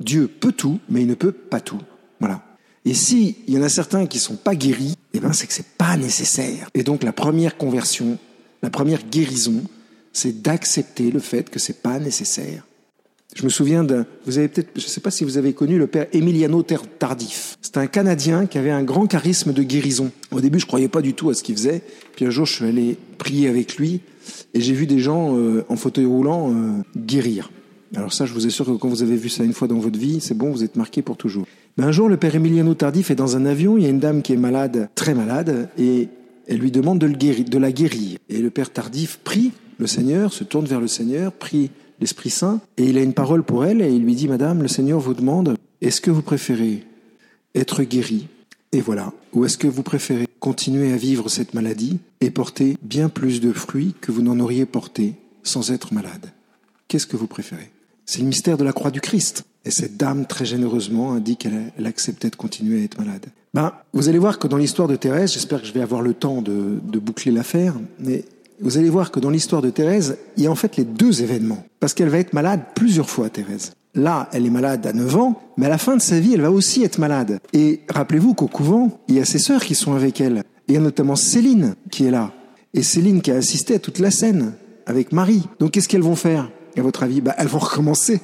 Dieu 0.00 0.28
peut 0.28 0.52
tout, 0.52 0.80
mais 0.88 1.02
il 1.02 1.06
ne 1.06 1.14
peut 1.14 1.32
pas 1.32 1.60
tout. 1.60 1.80
Voilà. 2.20 2.42
Et 2.84 2.94
si 2.94 3.36
il 3.46 3.54
y 3.54 3.58
en 3.58 3.62
a 3.62 3.68
certains 3.68 4.06
qui 4.06 4.18
sont 4.18 4.36
pas 4.36 4.54
guéris, 4.54 4.96
eh 5.12 5.20
ben 5.20 5.32
c'est 5.32 5.46
que 5.46 5.52
c'est 5.52 5.76
pas 5.76 5.96
nécessaire. 5.96 6.68
Et 6.74 6.82
donc 6.82 7.02
la 7.02 7.12
première 7.12 7.56
conversion, 7.56 8.18
la 8.62 8.70
première 8.70 9.02
guérison, 9.04 9.62
c'est 10.12 10.42
d'accepter 10.42 11.10
le 11.10 11.20
fait 11.20 11.50
que 11.50 11.58
c'est 11.58 11.82
pas 11.82 11.98
nécessaire. 11.98 12.64
Je 13.36 13.44
me 13.44 13.50
souviens 13.50 13.84
d'un, 13.84 14.06
vous 14.24 14.38
avez 14.38 14.48
peut-être, 14.48 14.70
je 14.76 14.80
sais 14.80 15.02
pas 15.02 15.10
si 15.10 15.22
vous 15.22 15.36
avez 15.36 15.52
connu 15.52 15.76
le 15.78 15.86
père 15.86 16.06
Emiliano 16.14 16.62
Tardif. 16.62 17.58
C'est 17.60 17.76
un 17.76 17.86
Canadien 17.86 18.46
qui 18.46 18.56
avait 18.56 18.70
un 18.70 18.82
grand 18.82 19.06
charisme 19.06 19.52
de 19.52 19.62
guérison. 19.62 20.10
Au 20.32 20.40
début, 20.40 20.58
je 20.58 20.64
croyais 20.64 20.88
pas 20.88 21.02
du 21.02 21.12
tout 21.12 21.28
à 21.28 21.34
ce 21.34 21.42
qu'il 21.42 21.54
faisait. 21.54 21.82
Puis 22.16 22.24
un 22.24 22.30
jour, 22.30 22.46
je 22.46 22.54
suis 22.54 22.64
allé 22.64 22.96
prier 23.18 23.50
avec 23.50 23.76
lui 23.76 24.00
et 24.54 24.62
j'ai 24.62 24.72
vu 24.72 24.86
des 24.86 25.00
gens 25.00 25.36
euh, 25.36 25.66
en 25.68 25.76
fauteuil 25.76 26.06
roulant 26.06 26.50
euh, 26.50 26.82
guérir. 26.96 27.50
Alors 27.94 28.10
ça, 28.10 28.24
je 28.24 28.32
vous 28.32 28.46
assure 28.46 28.64
que 28.64 28.70
quand 28.70 28.88
vous 28.88 29.02
avez 29.02 29.16
vu 29.16 29.28
ça 29.28 29.44
une 29.44 29.52
fois 29.52 29.68
dans 29.68 29.78
votre 29.78 29.98
vie, 29.98 30.18
c'est 30.22 30.36
bon, 30.36 30.50
vous 30.50 30.64
êtes 30.64 30.76
marqué 30.76 31.02
pour 31.02 31.18
toujours. 31.18 31.44
Mais 31.76 31.84
un 31.84 31.92
jour, 31.92 32.08
le 32.08 32.16
père 32.16 32.34
Emiliano 32.34 32.72
Tardif 32.72 33.10
est 33.10 33.16
dans 33.16 33.36
un 33.36 33.44
avion, 33.44 33.76
il 33.76 33.84
y 33.84 33.86
a 33.86 33.90
une 33.90 34.00
dame 34.00 34.22
qui 34.22 34.32
est 34.32 34.38
malade, 34.38 34.88
très 34.94 35.12
malade, 35.12 35.68
et 35.76 36.08
elle 36.46 36.56
lui 36.56 36.70
demande 36.70 36.98
de, 37.00 37.06
le 37.06 37.12
guérir, 37.12 37.44
de 37.44 37.58
la 37.58 37.70
guérir. 37.70 38.16
Et 38.30 38.38
le 38.38 38.48
père 38.48 38.70
Tardif 38.72 39.18
prie 39.22 39.52
le 39.78 39.86
Seigneur, 39.86 40.32
se 40.32 40.42
tourne 40.42 40.64
vers 40.64 40.80
le 40.80 40.88
Seigneur, 40.88 41.32
prie 41.32 41.70
l'Esprit 42.00 42.30
Saint, 42.30 42.60
et 42.76 42.84
il 42.84 42.98
a 42.98 43.02
une 43.02 43.14
parole 43.14 43.42
pour 43.42 43.64
elle, 43.64 43.80
et 43.80 43.92
il 43.92 44.02
lui 44.02 44.14
dit, 44.14 44.28
Madame, 44.28 44.62
le 44.62 44.68
Seigneur 44.68 45.00
vous 45.00 45.14
demande, 45.14 45.56
est-ce 45.80 46.00
que 46.00 46.10
vous 46.10 46.22
préférez 46.22 46.84
être 47.54 47.82
guéri 47.82 48.28
Et 48.72 48.80
voilà. 48.80 49.12
Ou 49.32 49.44
est-ce 49.44 49.58
que 49.58 49.68
vous 49.68 49.82
préférez 49.82 50.26
continuer 50.40 50.92
à 50.92 50.96
vivre 50.96 51.28
cette 51.28 51.54
maladie 51.54 51.98
et 52.20 52.30
porter 52.30 52.76
bien 52.82 53.08
plus 53.08 53.40
de 53.40 53.52
fruits 53.52 53.94
que 54.00 54.12
vous 54.12 54.22
n'en 54.22 54.40
auriez 54.40 54.66
porté 54.66 55.14
sans 55.42 55.70
être 55.70 55.92
malade? 55.92 56.32
Qu'est-ce 56.88 57.06
que 57.06 57.16
vous 57.16 57.26
préférez? 57.26 57.70
C'est 58.04 58.20
le 58.20 58.26
mystère 58.26 58.56
de 58.56 58.64
la 58.64 58.72
croix 58.72 58.90
du 58.90 59.00
Christ. 59.00 59.44
Et 59.64 59.72
cette 59.72 59.96
dame, 59.96 60.26
très 60.26 60.44
généreusement, 60.44 61.14
a 61.14 61.20
dit 61.20 61.36
qu'elle 61.36 61.72
acceptait 61.84 62.30
de 62.30 62.36
continuer 62.36 62.80
à 62.80 62.84
être 62.84 62.98
malade. 62.98 63.26
Ben, 63.52 63.72
vous 63.92 64.08
allez 64.08 64.18
voir 64.18 64.38
que 64.38 64.46
dans 64.46 64.58
l'histoire 64.58 64.86
de 64.86 64.94
Thérèse, 64.94 65.32
j'espère 65.32 65.60
que 65.60 65.66
je 65.66 65.72
vais 65.72 65.80
avoir 65.80 66.02
le 66.02 66.14
temps 66.14 66.40
de, 66.40 66.78
de 66.84 66.98
boucler 67.00 67.32
l'affaire, 67.32 67.74
mais 67.98 68.24
vous 68.60 68.78
allez 68.78 68.90
voir 68.90 69.10
que 69.10 69.20
dans 69.20 69.30
l'histoire 69.30 69.62
de 69.62 69.70
Thérèse, 69.70 70.18
il 70.36 70.44
y 70.44 70.46
a 70.46 70.50
en 70.50 70.54
fait 70.54 70.76
les 70.76 70.84
deux 70.84 71.22
événements. 71.22 71.64
Parce 71.80 71.94
qu'elle 71.94 72.08
va 72.08 72.18
être 72.18 72.32
malade 72.32 72.60
plusieurs 72.74 73.10
fois, 73.10 73.28
Thérèse. 73.28 73.72
Là, 73.94 74.28
elle 74.32 74.44
est 74.44 74.50
malade 74.50 74.86
à 74.86 74.92
9 74.92 75.16
ans, 75.16 75.40
mais 75.56 75.66
à 75.66 75.70
la 75.70 75.78
fin 75.78 75.96
de 75.96 76.02
sa 76.02 76.20
vie, 76.20 76.34
elle 76.34 76.42
va 76.42 76.50
aussi 76.50 76.84
être 76.84 76.98
malade. 76.98 77.40
Et 77.52 77.80
rappelez-vous 77.88 78.34
qu'au 78.34 78.46
couvent, 78.46 79.00
il 79.08 79.14
y 79.14 79.20
a 79.20 79.24
ses 79.24 79.38
sœurs 79.38 79.64
qui 79.64 79.74
sont 79.74 79.94
avec 79.94 80.20
elle. 80.20 80.42
il 80.68 80.74
y 80.74 80.76
a 80.76 80.80
notamment 80.80 81.16
Céline 81.16 81.74
qui 81.90 82.04
est 82.04 82.10
là. 82.10 82.32
Et 82.74 82.82
Céline 82.82 83.22
qui 83.22 83.30
a 83.30 83.36
assisté 83.36 83.74
à 83.74 83.78
toute 83.78 83.98
la 83.98 84.10
scène 84.10 84.52
avec 84.84 85.12
Marie. 85.12 85.44
Donc 85.58 85.72
qu'est-ce 85.72 85.88
qu'elles 85.88 86.02
vont 86.02 86.16
faire? 86.16 86.50
À 86.76 86.82
votre 86.82 87.02
avis? 87.02 87.22
Bah, 87.22 87.34
Elles 87.38 87.48
vont 87.48 87.58
recommencer. 87.58 88.20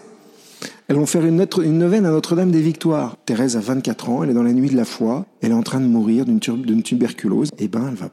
Elles 0.88 0.97
vont 0.97 1.06
faire 1.06 1.25
une, 1.25 1.47
une 1.64 1.78
neuvaine 1.78 2.04
à 2.04 2.11
Notre-Dame 2.11 2.50
des 2.50 2.61
Victoires. 2.61 3.16
Thérèse 3.25 3.56
a 3.56 3.61
24 3.61 4.11
ans, 4.11 4.23
elle 4.23 4.30
est 4.30 4.35
dans 4.35 4.42
la 4.42 4.52
nuit 4.52 4.68
de 4.68 4.76
la 4.76 4.85
foi, 4.85 5.25
elle 5.40 5.52
est 5.52 5.54
en 5.54 5.62
train 5.62 5.80
de 5.80 5.87
mourir 5.87 6.26
d'une 6.26 6.83
tuberculose. 6.83 7.49
Eh 7.59 7.68
ben, 7.68 7.87
elle 7.88 7.95
va 7.95 8.11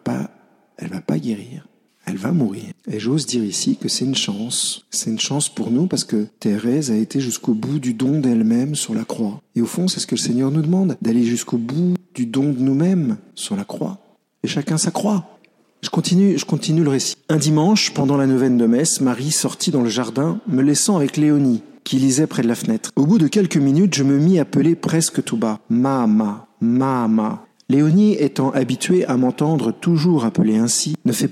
elle 0.77 0.88
va 0.88 1.01
pas 1.01 1.20
guérir. 1.20 1.67
Elle 2.10 2.18
va 2.18 2.32
mourir. 2.32 2.63
Et 2.92 3.00
j'ose 3.00 3.28
dire 3.28 3.44
ici 3.44 3.78
que 3.80 3.88
c'est 3.88 4.04
une 4.04 4.16
chance. 4.16 4.84
C'est 4.89 5.12
une 5.12 5.20
chance 5.20 5.48
pour 5.48 5.70
nous 5.70 5.86
parce 5.86 6.04
que 6.04 6.25
Thérèse 6.39 6.89
a 6.89 6.96
été 6.96 7.20
jusqu'au 7.20 7.54
bout 7.54 7.78
du 7.78 7.94
don 7.94 8.20
d'elle-même 8.20 8.74
sur 8.74 8.96
la 8.96 9.04
croix. 9.04 9.42
Et 9.56 9.62
au 9.62 9.68
fond, 9.68 9.88
c'est 9.88 10.00
ce 10.00 10.08
que 10.08 10.16
le 10.16 10.20
Seigneur 10.20 10.50
nous 10.50 10.63
demande, 10.63 10.98
d'aller 11.04 11.24
jusqu'au 11.24 11.60
bout 11.60 11.94
du 12.16 12.25
don 12.25 12.51
de 12.51 12.60
nous-mêmes 12.60 13.18
sur 13.36 13.56
la 13.56 13.63
croix. 13.63 14.00
Et 14.44 14.48
chacun 14.48 14.80
sa 14.80 14.89
croix. 14.89 15.38
Je 15.84 15.92
continue, 15.92 16.39
je 16.39 16.46
continue 16.46 16.84
le 16.84 16.89
récit. 16.89 17.16
Un 17.30 17.38
dimanche, 17.38 17.94
pendant 17.94 18.18
la 18.18 18.25
neuvaine 18.25 18.58
de 18.58 18.66
messe, 18.66 19.01
Marie 19.01 19.30
sortit 19.30 19.70
dans 19.70 19.84
le 19.84 19.89
jardin, 19.89 20.39
me 20.48 20.63
laissant 20.63 20.98
avec 20.98 21.16
Léonie, 21.16 21.62
qui 21.84 21.98
lisait 21.98 22.25
près 22.25 22.42
de 22.42 22.48
la 22.48 22.56
fenêtre. 22.56 22.89
Au 22.96 23.06
bout 23.06 23.20
de 23.20 23.28
quelques 23.28 23.58
minutes, 23.58 23.94
je 23.94 24.04
me 24.04 24.18
mis 24.18 24.39
à 24.39 24.42
appeler 24.42 24.74
presque 24.74 25.24
tout 25.24 25.38
bas. 25.38 25.60
Mama, 25.70 26.48
mama. 26.60 27.46
Léonie, 27.69 28.15
étant 28.15 28.49
habituée 28.49 29.05
à 29.05 29.15
m'entendre 29.15 29.71
toujours 29.71 30.25
appeler 30.25 30.57
ainsi, 30.57 30.95
ne, 31.05 31.11
fit 31.13 31.27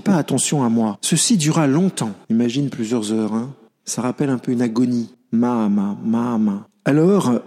pas 0.00 0.14
attention 0.14 0.62
à 0.62 0.68
moi. 0.68 0.98
Ceci 1.00 1.36
dura 1.36 1.66
longtemps. 1.66 2.12
Imagine 2.30 2.70
plusieurs 2.70 3.12
heures, 3.12 3.34
hein. 3.34 3.54
Ça 3.84 4.00
rappelle 4.00 4.30
un 4.30 4.38
peu 4.38 4.52
une 4.52 4.62
agonie. 4.62 5.14
Mama, 5.32 5.96
mama. 6.04 6.68
Alors, 6.84 7.40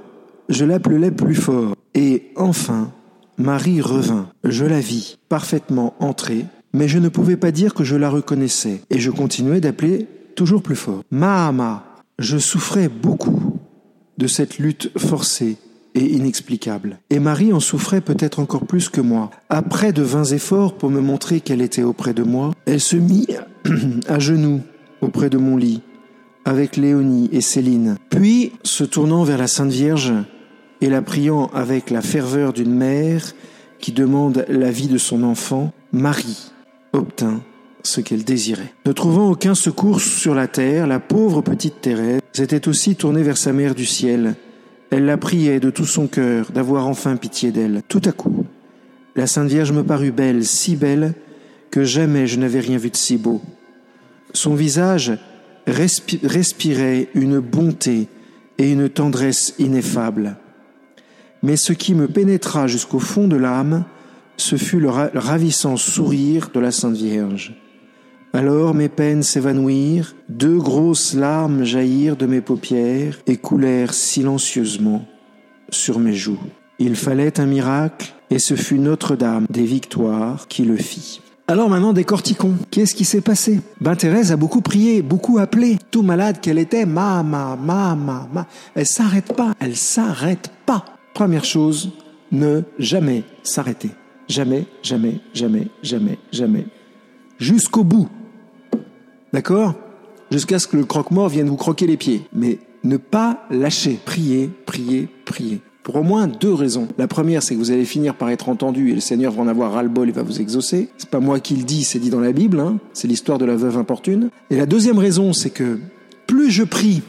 je 0.49 0.65
l'appelais 0.65 1.11
plus 1.11 1.35
fort. 1.35 1.73
Et 1.95 2.31
enfin, 2.35 2.91
Marie 3.37 3.81
revint. 3.81 4.29
Je 4.43 4.65
la 4.65 4.81
vis, 4.81 5.17
parfaitement 5.29 5.95
entrée, 5.99 6.45
mais 6.73 6.87
je 6.87 6.99
ne 6.99 7.09
pouvais 7.09 7.37
pas 7.37 7.51
dire 7.51 7.73
que 7.73 7.83
je 7.83 7.95
la 7.95 8.09
reconnaissais, 8.09 8.81
et 8.89 8.99
je 8.99 9.09
continuais 9.09 9.61
d'appeler 9.61 10.07
toujours 10.35 10.61
plus 10.61 10.75
fort. 10.75 11.01
Mahama 11.11 11.85
Je 12.19 12.37
souffrais 12.37 12.89
beaucoup 12.89 13.59
de 14.17 14.27
cette 14.27 14.57
lutte 14.57 14.91
forcée 14.97 15.57
et 15.97 16.13
inexplicable. 16.13 16.99
Et 17.09 17.19
Marie 17.19 17.53
en 17.53 17.59
souffrait 17.59 18.01
peut-être 18.01 18.39
encore 18.39 18.65
plus 18.65 18.89
que 18.89 19.01
moi. 19.01 19.31
Après 19.49 19.91
de 19.91 20.03
vains 20.03 20.25
efforts 20.25 20.77
pour 20.77 20.89
me 20.89 21.01
montrer 21.01 21.41
qu'elle 21.41 21.61
était 21.61 21.83
auprès 21.83 22.13
de 22.13 22.23
moi, 22.23 22.51
elle 22.65 22.79
se 22.79 22.95
mit 22.95 23.27
à 24.07 24.19
genoux 24.19 24.61
auprès 25.01 25.29
de 25.29 25.37
mon 25.37 25.57
lit, 25.57 25.81
avec 26.45 26.77
Léonie 26.77 27.29
et 27.31 27.41
Céline. 27.41 27.97
Puis, 28.09 28.53
se 28.63 28.83
tournant 28.83 29.23
vers 29.23 29.37
la 29.37 29.47
Sainte 29.47 29.71
Vierge 29.71 30.13
et 30.81 30.89
la 30.89 31.01
priant 31.01 31.47
avec 31.53 31.89
la 31.89 32.01
ferveur 32.01 32.53
d'une 32.53 32.73
mère 32.73 33.33
qui 33.79 33.91
demande 33.91 34.45
la 34.49 34.71
vie 34.71 34.87
de 34.87 34.97
son 34.97 35.23
enfant, 35.23 35.71
Marie 35.91 36.51
obtint 36.93 37.41
ce 37.83 38.01
qu'elle 38.01 38.23
désirait. 38.23 38.73
Ne 38.85 38.91
trouvant 38.91 39.29
aucun 39.29 39.55
secours 39.55 40.01
sur 40.01 40.35
la 40.35 40.47
terre, 40.47 40.87
la 40.87 40.99
pauvre 40.99 41.41
petite 41.41 41.81
Thérèse 41.81 42.21
s'était 42.33 42.67
aussi 42.67 42.95
tournée 42.95 43.23
vers 43.23 43.37
sa 43.37 43.53
mère 43.53 43.75
du 43.75 43.85
ciel. 43.85 44.35
Elle 44.89 45.05
la 45.05 45.17
priait 45.17 45.59
de 45.59 45.69
tout 45.69 45.85
son 45.85 46.07
cœur 46.07 46.51
d'avoir 46.51 46.87
enfin 46.87 47.15
pitié 47.17 47.51
d'elle. 47.51 47.81
Tout 47.87 48.01
à 48.05 48.11
coup, 48.11 48.45
la 49.15 49.27
Sainte 49.27 49.49
Vierge 49.49 49.71
me 49.71 49.83
parut 49.83 50.11
belle, 50.11 50.45
si 50.45 50.75
belle, 50.75 51.13
que 51.71 51.83
jamais 51.83 52.27
je 52.27 52.39
n'avais 52.39 52.59
rien 52.59 52.77
vu 52.77 52.89
de 52.89 52.95
si 52.95 53.17
beau. 53.17 53.41
Son 54.33 54.55
visage 54.55 55.17
respirait 55.67 57.09
une 57.13 57.39
bonté 57.39 58.07
et 58.57 58.71
une 58.71 58.89
tendresse 58.89 59.53
ineffables. 59.59 60.37
Mais 61.43 61.57
ce 61.57 61.73
qui 61.73 61.93
me 61.93 62.07
pénétra 62.07 62.67
jusqu'au 62.67 62.99
fond 62.99 63.27
de 63.27 63.35
l'âme, 63.35 63.85
ce 64.37 64.55
fut 64.55 64.79
le 64.79 64.89
ravissant 64.89 65.77
sourire 65.77 66.49
de 66.53 66.59
la 66.59 66.71
Sainte 66.71 66.95
Vierge. 66.95 67.55
Alors 68.37 68.75
mes 68.75 68.87
peines 68.87 69.23
s'évanouirent, 69.23 70.13
deux 70.29 70.59
grosses 70.59 71.15
larmes 71.15 71.63
jaillirent 71.63 72.15
de 72.15 72.27
mes 72.27 72.39
paupières 72.39 73.17
et 73.25 73.37
coulèrent 73.37 73.95
silencieusement 73.95 75.07
sur 75.71 75.97
mes 75.97 76.13
joues. 76.13 76.37
Il 76.77 76.95
fallait 76.95 77.39
un 77.39 77.47
miracle, 77.47 78.13
et 78.29 78.37
ce 78.37 78.53
fut 78.53 78.77
Notre-Dame 78.77 79.47
des 79.49 79.63
Victoires 79.63 80.47
qui 80.47 80.65
le 80.65 80.77
fit. 80.77 81.19
Alors 81.47 81.67
maintenant, 81.67 81.93
décortiquons. 81.93 82.53
Qu'est-ce 82.69 82.93
qui 82.93 83.05
s'est 83.05 83.21
passé? 83.21 83.59
Ben 83.81 83.95
Thérèse 83.95 84.31
a 84.31 84.37
beaucoup 84.37 84.61
prié, 84.61 85.01
beaucoup 85.01 85.39
appelé. 85.39 85.79
Tout 85.89 86.03
malade 86.03 86.39
qu'elle 86.39 86.59
était, 86.59 86.85
ma, 86.85 87.23
ma, 87.23 87.55
ma, 87.55 87.95
ma, 87.95 88.29
ma. 88.31 88.45
Elle 88.75 88.85
s'arrête 88.85 89.33
pas, 89.33 89.55
elle 89.59 89.75
s'arrête 89.75 90.51
pas. 90.67 90.85
Première 91.15 91.43
chose, 91.43 91.89
ne 92.31 92.61
jamais 92.77 93.23
s'arrêter. 93.41 93.89
Jamais, 94.29 94.67
jamais, 94.83 95.21
jamais, 95.33 95.69
jamais, 95.81 96.19
jamais. 96.31 96.67
Jusqu'au 97.39 97.83
bout. 97.83 98.07
D'accord? 99.33 99.73
Jusqu'à 100.31 100.59
ce 100.59 100.67
que 100.67 100.77
le 100.77 100.85
croque-mort 100.85 101.29
vienne 101.29 101.47
vous 101.47 101.55
croquer 101.55 101.87
les 101.87 101.97
pieds. 101.97 102.23
Mais 102.33 102.59
ne 102.83 102.97
pas 102.97 103.45
lâcher. 103.49 103.99
Prier, 104.05 104.49
prier, 104.65 105.07
prier. 105.25 105.61
Pour 105.83 105.95
au 105.95 106.03
moins 106.03 106.27
deux 106.27 106.53
raisons. 106.53 106.89
La 106.97 107.07
première, 107.07 107.41
c'est 107.41 107.55
que 107.55 107.59
vous 107.59 107.71
allez 107.71 107.85
finir 107.85 108.15
par 108.15 108.29
être 108.29 108.49
entendu 108.49 108.91
et 108.91 108.93
le 108.93 108.99
Seigneur 108.99 109.31
va 109.31 109.41
en 109.41 109.47
avoir 109.47 109.71
ras-le-bol 109.71 110.09
et 110.09 110.11
va 110.11 110.21
vous 110.21 110.41
exaucer. 110.41 110.89
C'est 110.97 111.09
pas 111.09 111.21
moi 111.21 111.39
qui 111.39 111.55
le 111.55 111.63
dis, 111.63 111.85
c'est 111.85 111.99
dit 111.99 112.09
dans 112.09 112.19
la 112.19 112.33
Bible, 112.33 112.59
hein. 112.59 112.77
c'est 112.91 113.07
l'histoire 113.07 113.37
de 113.37 113.45
la 113.45 113.55
veuve 113.55 113.77
importune. 113.77 114.29
Et 114.49 114.57
la 114.57 114.65
deuxième 114.65 114.97
raison, 114.97 115.31
c'est 115.31 115.49
que 115.49 115.79
plus 116.25 116.51
je 116.51 116.63
prie, 116.63 117.03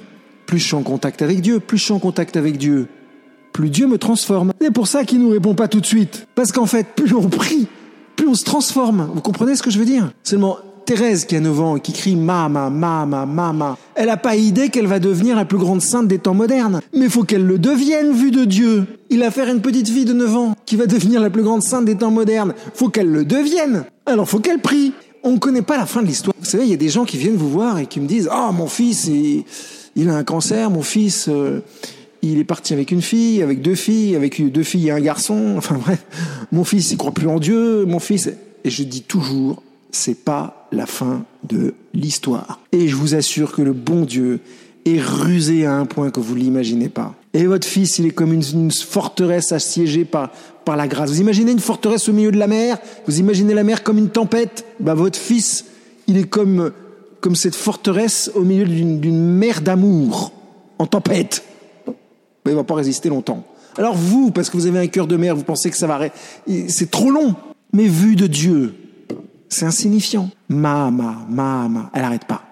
plus 0.46 0.60
je 0.60 0.66
suis 0.66 0.76
en 0.76 0.84
contact 0.84 1.22
avec 1.22 1.40
Dieu, 1.40 1.58
plus 1.58 1.78
je 1.78 1.84
suis 1.84 1.92
en 1.92 1.98
contact 1.98 2.36
avec 2.36 2.56
Dieu, 2.56 2.86
plus 3.52 3.68
Dieu 3.68 3.88
me 3.88 3.98
transforme. 3.98 4.52
C'est 4.60 4.72
pour 4.72 4.86
ça 4.86 5.04
qu'il 5.04 5.18
nous 5.18 5.30
répond 5.30 5.54
pas 5.54 5.66
tout 5.66 5.80
de 5.80 5.86
suite. 5.86 6.28
Parce 6.36 6.52
qu'en 6.52 6.66
fait, 6.66 6.86
plus 6.94 7.12
on 7.14 7.28
prie, 7.28 7.66
plus 8.14 8.28
on 8.28 8.34
se 8.34 8.44
transforme. 8.44 9.10
Vous 9.12 9.20
comprenez 9.20 9.56
ce 9.56 9.62
que 9.64 9.70
je 9.70 9.80
veux 9.80 9.84
dire? 9.84 10.12
Seulement, 10.22 10.58
Thérèse 10.88 11.26
qui 11.26 11.36
a 11.36 11.40
9 11.40 11.60
ans 11.60 11.76
et 11.76 11.80
qui 11.80 11.92
crie 11.92 12.16
Mama, 12.16 12.70
Mama, 12.70 13.26
Mama, 13.26 13.76
elle 13.94 14.06
n'a 14.06 14.16
pas 14.16 14.36
idée 14.36 14.70
qu'elle 14.70 14.86
va 14.86 14.98
devenir 14.98 15.36
la 15.36 15.44
plus 15.44 15.58
grande 15.58 15.82
sainte 15.82 16.08
des 16.08 16.18
temps 16.18 16.32
modernes. 16.32 16.80
Mais 16.94 17.10
faut 17.10 17.24
qu'elle 17.24 17.44
le 17.44 17.58
devienne, 17.58 18.14
vue 18.14 18.30
de 18.30 18.46
Dieu. 18.46 18.86
Il 19.10 19.22
a 19.22 19.30
fait 19.30 19.46
une 19.46 19.60
petite 19.60 19.90
fille 19.90 20.06
de 20.06 20.14
9 20.14 20.34
ans 20.34 20.54
qui 20.64 20.76
va 20.76 20.86
devenir 20.86 21.20
la 21.20 21.28
plus 21.28 21.42
grande 21.42 21.62
sainte 21.62 21.84
des 21.84 21.94
temps 21.94 22.10
modernes. 22.10 22.54
Faut 22.72 22.88
qu'elle 22.88 23.10
le 23.12 23.26
devienne. 23.26 23.84
Alors 24.06 24.26
faut 24.26 24.38
qu'elle 24.38 24.60
prie. 24.60 24.94
On 25.22 25.32
ne 25.32 25.38
connaît 25.38 25.60
pas 25.60 25.76
la 25.76 25.84
fin 25.84 26.00
de 26.00 26.06
l'histoire. 26.06 26.34
Vous 26.40 26.46
savez, 26.46 26.64
il 26.64 26.70
y 26.70 26.74
a 26.74 26.78
des 26.78 26.88
gens 26.88 27.04
qui 27.04 27.18
viennent 27.18 27.36
vous 27.36 27.50
voir 27.50 27.78
et 27.78 27.84
qui 27.84 28.00
me 28.00 28.06
disent 28.06 28.30
Ah, 28.32 28.50
mon 28.50 28.66
fils, 28.66 29.10
il, 29.94 30.08
a 30.08 30.16
un 30.16 30.24
cancer, 30.24 30.70
mon 30.70 30.80
fils. 30.80 31.28
Euh, 31.28 31.60
il 32.22 32.38
est 32.38 32.44
parti 32.44 32.72
avec 32.72 32.92
une 32.92 33.02
fille, 33.02 33.42
avec 33.42 33.60
deux 33.60 33.74
filles, 33.74 34.16
avec 34.16 34.40
deux 34.50 34.62
filles 34.62 34.88
et 34.88 34.92
un 34.92 35.00
garçon. 35.00 35.56
Enfin 35.58 35.76
bref, 35.78 36.02
mon 36.50 36.64
fils, 36.64 36.92
il 36.92 36.96
croit 36.96 37.12
plus 37.12 37.28
en 37.28 37.40
Dieu. 37.40 37.84
Mon 37.84 37.98
fils, 37.98 38.30
et 38.64 38.70
je 38.70 38.82
dis 38.84 39.02
toujours, 39.02 39.62
c'est 39.90 40.24
pas 40.24 40.57
la 40.72 40.86
fin 40.86 41.24
de 41.44 41.74
l'histoire. 41.94 42.60
Et 42.72 42.88
je 42.88 42.96
vous 42.96 43.14
assure 43.14 43.52
que 43.52 43.62
le 43.62 43.72
bon 43.72 44.04
Dieu 44.04 44.40
est 44.84 45.00
rusé 45.00 45.66
à 45.66 45.74
un 45.74 45.86
point 45.86 46.10
que 46.10 46.20
vous 46.20 46.34
l'imaginez 46.34 46.88
pas. 46.88 47.14
Et 47.34 47.46
votre 47.46 47.66
fils, 47.66 47.98
il 47.98 48.06
est 48.06 48.10
comme 48.10 48.32
une, 48.32 48.70
forteresse 48.70 49.52
assiégée 49.52 50.04
par, 50.04 50.30
par 50.64 50.76
la 50.76 50.88
grâce. 50.88 51.10
Vous 51.10 51.20
imaginez 51.20 51.52
une 51.52 51.58
forteresse 51.58 52.08
au 52.08 52.12
milieu 52.12 52.32
de 52.32 52.38
la 52.38 52.46
mer? 52.46 52.78
Vous 53.06 53.18
imaginez 53.18 53.54
la 53.54 53.64
mer 53.64 53.82
comme 53.82 53.98
une 53.98 54.08
tempête? 54.08 54.64
Bah 54.80 54.94
votre 54.94 55.18
fils, 55.18 55.66
il 56.06 56.16
est 56.16 56.28
comme, 56.28 56.72
comme 57.20 57.36
cette 57.36 57.54
forteresse 57.54 58.30
au 58.34 58.42
milieu 58.42 58.64
d'une 58.64 59.20
mer 59.20 59.60
d'amour, 59.60 60.32
en 60.78 60.86
tempête. 60.86 61.44
Mais 61.86 62.52
il 62.52 62.54
va 62.54 62.64
pas 62.64 62.74
résister 62.74 63.08
longtemps. 63.08 63.44
Alors 63.76 63.94
vous, 63.94 64.30
parce 64.30 64.50
que 64.50 64.56
vous 64.56 64.66
avez 64.66 64.78
un 64.78 64.86
cœur 64.86 65.06
de 65.06 65.16
mer, 65.16 65.36
vous 65.36 65.44
pensez 65.44 65.70
que 65.70 65.76
ça 65.76 65.86
va... 65.86 66.00
C'est 66.68 66.90
trop 66.90 67.10
long. 67.10 67.36
Mais 67.72 67.86
vu 67.86 68.16
de 68.16 68.26
Dieu, 68.26 68.74
c'est 69.48 69.64
insignifiant. 69.64 70.30
Ma, 70.48 70.90
ma, 70.90 71.26
ma, 71.28 71.68
ma. 71.68 71.90
Elle 71.94 72.02
n'arrête 72.02 72.24
pas. 72.24 72.42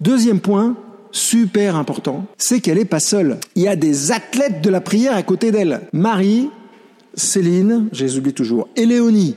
Deuxième 0.00 0.40
point, 0.40 0.76
super 1.12 1.76
important, 1.76 2.26
c'est 2.36 2.60
qu'elle 2.60 2.78
n'est 2.78 2.84
pas 2.84 3.00
seule. 3.00 3.38
Il 3.54 3.62
y 3.62 3.68
a 3.68 3.76
des 3.76 4.12
athlètes 4.12 4.60
de 4.60 4.70
la 4.70 4.80
prière 4.80 5.14
à 5.14 5.22
côté 5.22 5.52
d'elle. 5.52 5.82
Marie, 5.92 6.50
Céline, 7.14 7.88
je 7.92 8.04
les 8.04 8.18
oublie 8.18 8.34
toujours, 8.34 8.68
et 8.76 8.84
Léonie, 8.84 9.36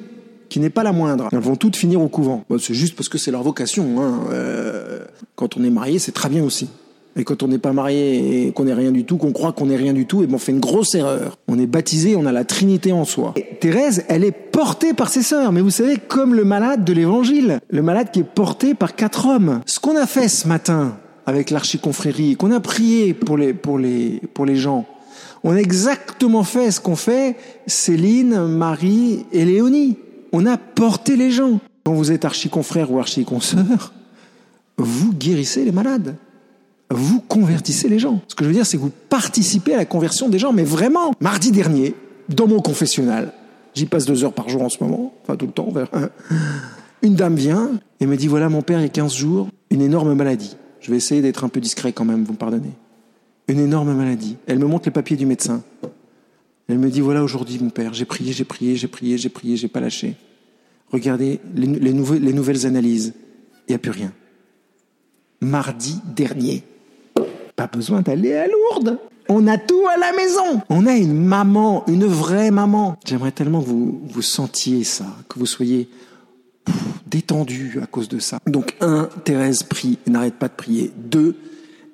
qui 0.50 0.60
n'est 0.60 0.70
pas 0.70 0.84
la 0.84 0.92
moindre. 0.92 1.30
Elles 1.32 1.40
vont 1.40 1.56
toutes 1.56 1.76
finir 1.76 2.02
au 2.02 2.08
couvent. 2.08 2.44
c'est 2.60 2.74
juste 2.74 2.96
parce 2.96 3.10
que 3.10 3.18
c'est 3.18 3.32
leur 3.32 3.44
vocation. 3.44 4.02
Hein. 4.02 4.20
Euh, 4.32 5.06
quand 5.36 5.58
on 5.58 5.64
est 5.64 5.70
marié, 5.70 6.00
c'est 6.00 6.12
très 6.12 6.30
bien 6.30 6.44
aussi. 6.44 6.70
Et 7.18 7.24
quand 7.24 7.42
on 7.42 7.48
n'est 7.48 7.58
pas 7.58 7.74
marié 7.74 8.48
et 8.48 8.52
qu'on 8.52 8.66
n'est 8.66 8.76
rien 8.76 8.92
du 8.92 9.04
tout, 9.04 9.18
qu'on 9.18 9.32
croit 9.32 9.52
qu'on 9.52 9.66
n'est 9.66 9.76
rien 9.76 9.94
du 9.94 10.06
tout, 10.06 10.22
et 10.22 10.28
ben 10.28 10.36
on 10.36 10.38
fait 10.38 10.52
une 10.52 10.60
grosse 10.60 10.94
erreur. 10.94 11.38
On 11.48 11.58
est 11.58 11.66
baptisé, 11.66 12.16
on 12.16 12.28
a 12.28 12.32
la 12.32 12.44
Trinité 12.44 12.92
en 12.92 13.06
soi. 13.06 13.34
Thérèse, 13.60 14.06
elle 14.08 14.24
est 14.24 14.32
portée 14.32 14.94
par 14.94 15.10
ses 15.10 15.24
sœurs, 15.24 15.52
mais 15.52 15.62
vous 15.62 15.72
savez, 15.72 15.98
comme 15.98 16.36
le 16.36 16.46
malade 16.46 16.86
de 16.86 16.94
l'Évangile, 16.94 17.60
le 17.70 17.82
malade 17.82 18.12
qui 18.14 18.20
est 18.20 18.24
porté 18.24 18.76
par 18.76 18.96
quatre 18.96 19.26
hommes. 19.26 19.62
Ce 19.66 19.80
qu'on 19.80 19.98
a 19.98 20.06
fait 20.06 20.28
ce 20.28 20.48
matin 20.48 20.98
avec 21.26 21.50
l'archiconfrérie, 21.50 22.36
qu'on 22.36 22.52
a 22.52 22.60
prié 22.60 23.16
pour 23.16 23.36
les, 23.36 23.54
pour 23.54 23.80
les, 23.80 24.22
pour 24.36 24.46
les 24.46 24.56
gens, 24.56 24.86
on 25.44 25.54
a 25.54 25.58
exactement 25.58 26.44
fait 26.44 26.70
ce 26.70 26.80
qu'ont 26.80 26.96
fait 26.96 27.36
Céline, 27.66 28.46
Marie 28.46 29.26
et 29.32 29.44
Léonie. 29.44 29.98
On 30.34 30.46
a 30.46 30.58
porté 30.58 31.16
les 31.16 31.32
gens. 31.32 31.60
Quand 31.84 31.94
vous 31.94 32.12
êtes 32.12 32.26
archiconfrère 32.26 32.92
ou 32.92 33.00
archiconsoeur, 33.00 33.94
vous 34.78 35.14
guérissez 35.14 35.66
les 35.66 35.72
malades 35.72 36.16
vous 36.90 37.20
convertissez 37.22 37.90
les 37.90 38.00
gens. 38.00 38.22
Ce 38.28 38.36
que 38.36 38.44
je 38.44 38.50
veux 38.50 38.56
dire, 38.56 38.66
c'est 38.66 38.78
que 38.78 38.82
vous 38.82 38.94
participez 39.10 39.74
à 39.74 39.78
la 39.78 39.86
conversion 39.86 40.30
des 40.30 40.40
gens, 40.40 40.54
mais 40.54 40.64
vraiment. 40.64 41.14
Mardi 41.20 41.52
dernier, 41.52 41.96
dans 42.30 42.48
mon 42.48 42.60
confessionnal, 42.60 43.34
j'y 43.74 43.86
passe 43.86 44.06
deux 44.06 44.24
heures 44.24 44.34
par 44.34 44.50
jour 44.50 44.62
en 44.62 44.70
ce 44.70 44.84
moment, 44.84 45.14
enfin 45.24 45.36
tout 45.36 45.46
le 45.46 45.52
temps, 45.52 45.74
une 47.04 47.16
dame 47.16 47.36
vient 47.36 47.72
et 48.00 48.06
me 48.06 48.16
dit, 48.16 48.28
voilà, 48.28 48.50
mon 48.50 48.62
père, 48.62 48.80
il 48.80 48.84
y 48.84 48.86
a 48.86 48.90
15 48.90 49.14
jours, 49.14 49.50
une 49.70 49.82
énorme 49.82 50.14
maladie. 50.14 50.56
Je 50.80 50.92
vais 50.92 50.98
essayer 50.98 51.22
d'être 51.22 51.44
un 51.44 51.50
peu 51.50 51.60
discret 51.60 51.92
quand 51.92 52.06
même, 52.06 52.24
vous 52.24 52.34
me 52.34 52.38
pardonnez. 52.38 52.72
Une 53.48 53.60
énorme 53.60 53.94
maladie. 53.94 54.38
Elle 54.48 54.60
me 54.60 54.66
montre 54.66 54.86
les 54.86 54.92
papiers 54.92 55.18
du 55.18 55.26
médecin. 55.26 55.64
Elle 56.68 56.80
me 56.80 56.90
dit, 56.90 57.02
voilà, 57.02 57.24
aujourd'hui, 57.24 57.60
mon 57.62 57.70
père, 57.70 57.94
j'ai 57.94 58.06
prié, 58.06 58.34
j'ai 58.34 58.44
prié, 58.44 58.76
j'ai 58.76 58.88
prié, 58.88 59.18
j'ai 59.18 59.30
prié, 59.30 59.56
j'ai 59.58 59.68
pas 59.68 59.80
lâché. 59.80 60.16
Regardez 60.92 61.40
les, 61.56 61.68
les 61.68 62.34
nouvelles 62.34 62.66
analyses. 62.66 63.14
Il 63.68 63.72
n'y 63.72 63.76
a 63.76 63.80
plus 63.80 63.92
rien. 63.92 64.12
Mardi 65.40 66.00
dernier. 66.16 66.64
Pas 67.58 67.66
besoin 67.66 68.02
d'aller 68.02 68.36
à 68.36 68.46
Lourdes. 68.48 69.00
On 69.30 69.48
a 69.48 69.58
tout 69.58 69.88
à 69.88 69.98
la 69.98 70.14
maison. 70.14 70.62
On 70.70 70.86
a 70.86 70.94
une 70.94 71.26
maman, 71.26 71.84
une 71.88 72.06
vraie 72.06 72.52
maman. 72.52 72.98
J'aimerais 73.04 73.32
tellement 73.32 73.62
que 73.62 73.68
vous, 73.68 74.00
vous 74.08 74.22
sentiez 74.22 74.84
ça, 74.84 75.06
que 75.28 75.40
vous 75.40 75.48
soyez 75.48 75.90
détendu 77.08 77.80
à 77.82 77.88
cause 77.88 78.10
de 78.10 78.20
ça. 78.20 78.38
Donc, 78.46 78.76
un, 78.80 79.10
Thérèse 79.24 79.64
prie 79.64 79.98
n'arrête 80.06 80.36
pas 80.36 80.50
de 80.50 80.54
prier. 80.54 80.92
Deux, 80.96 81.36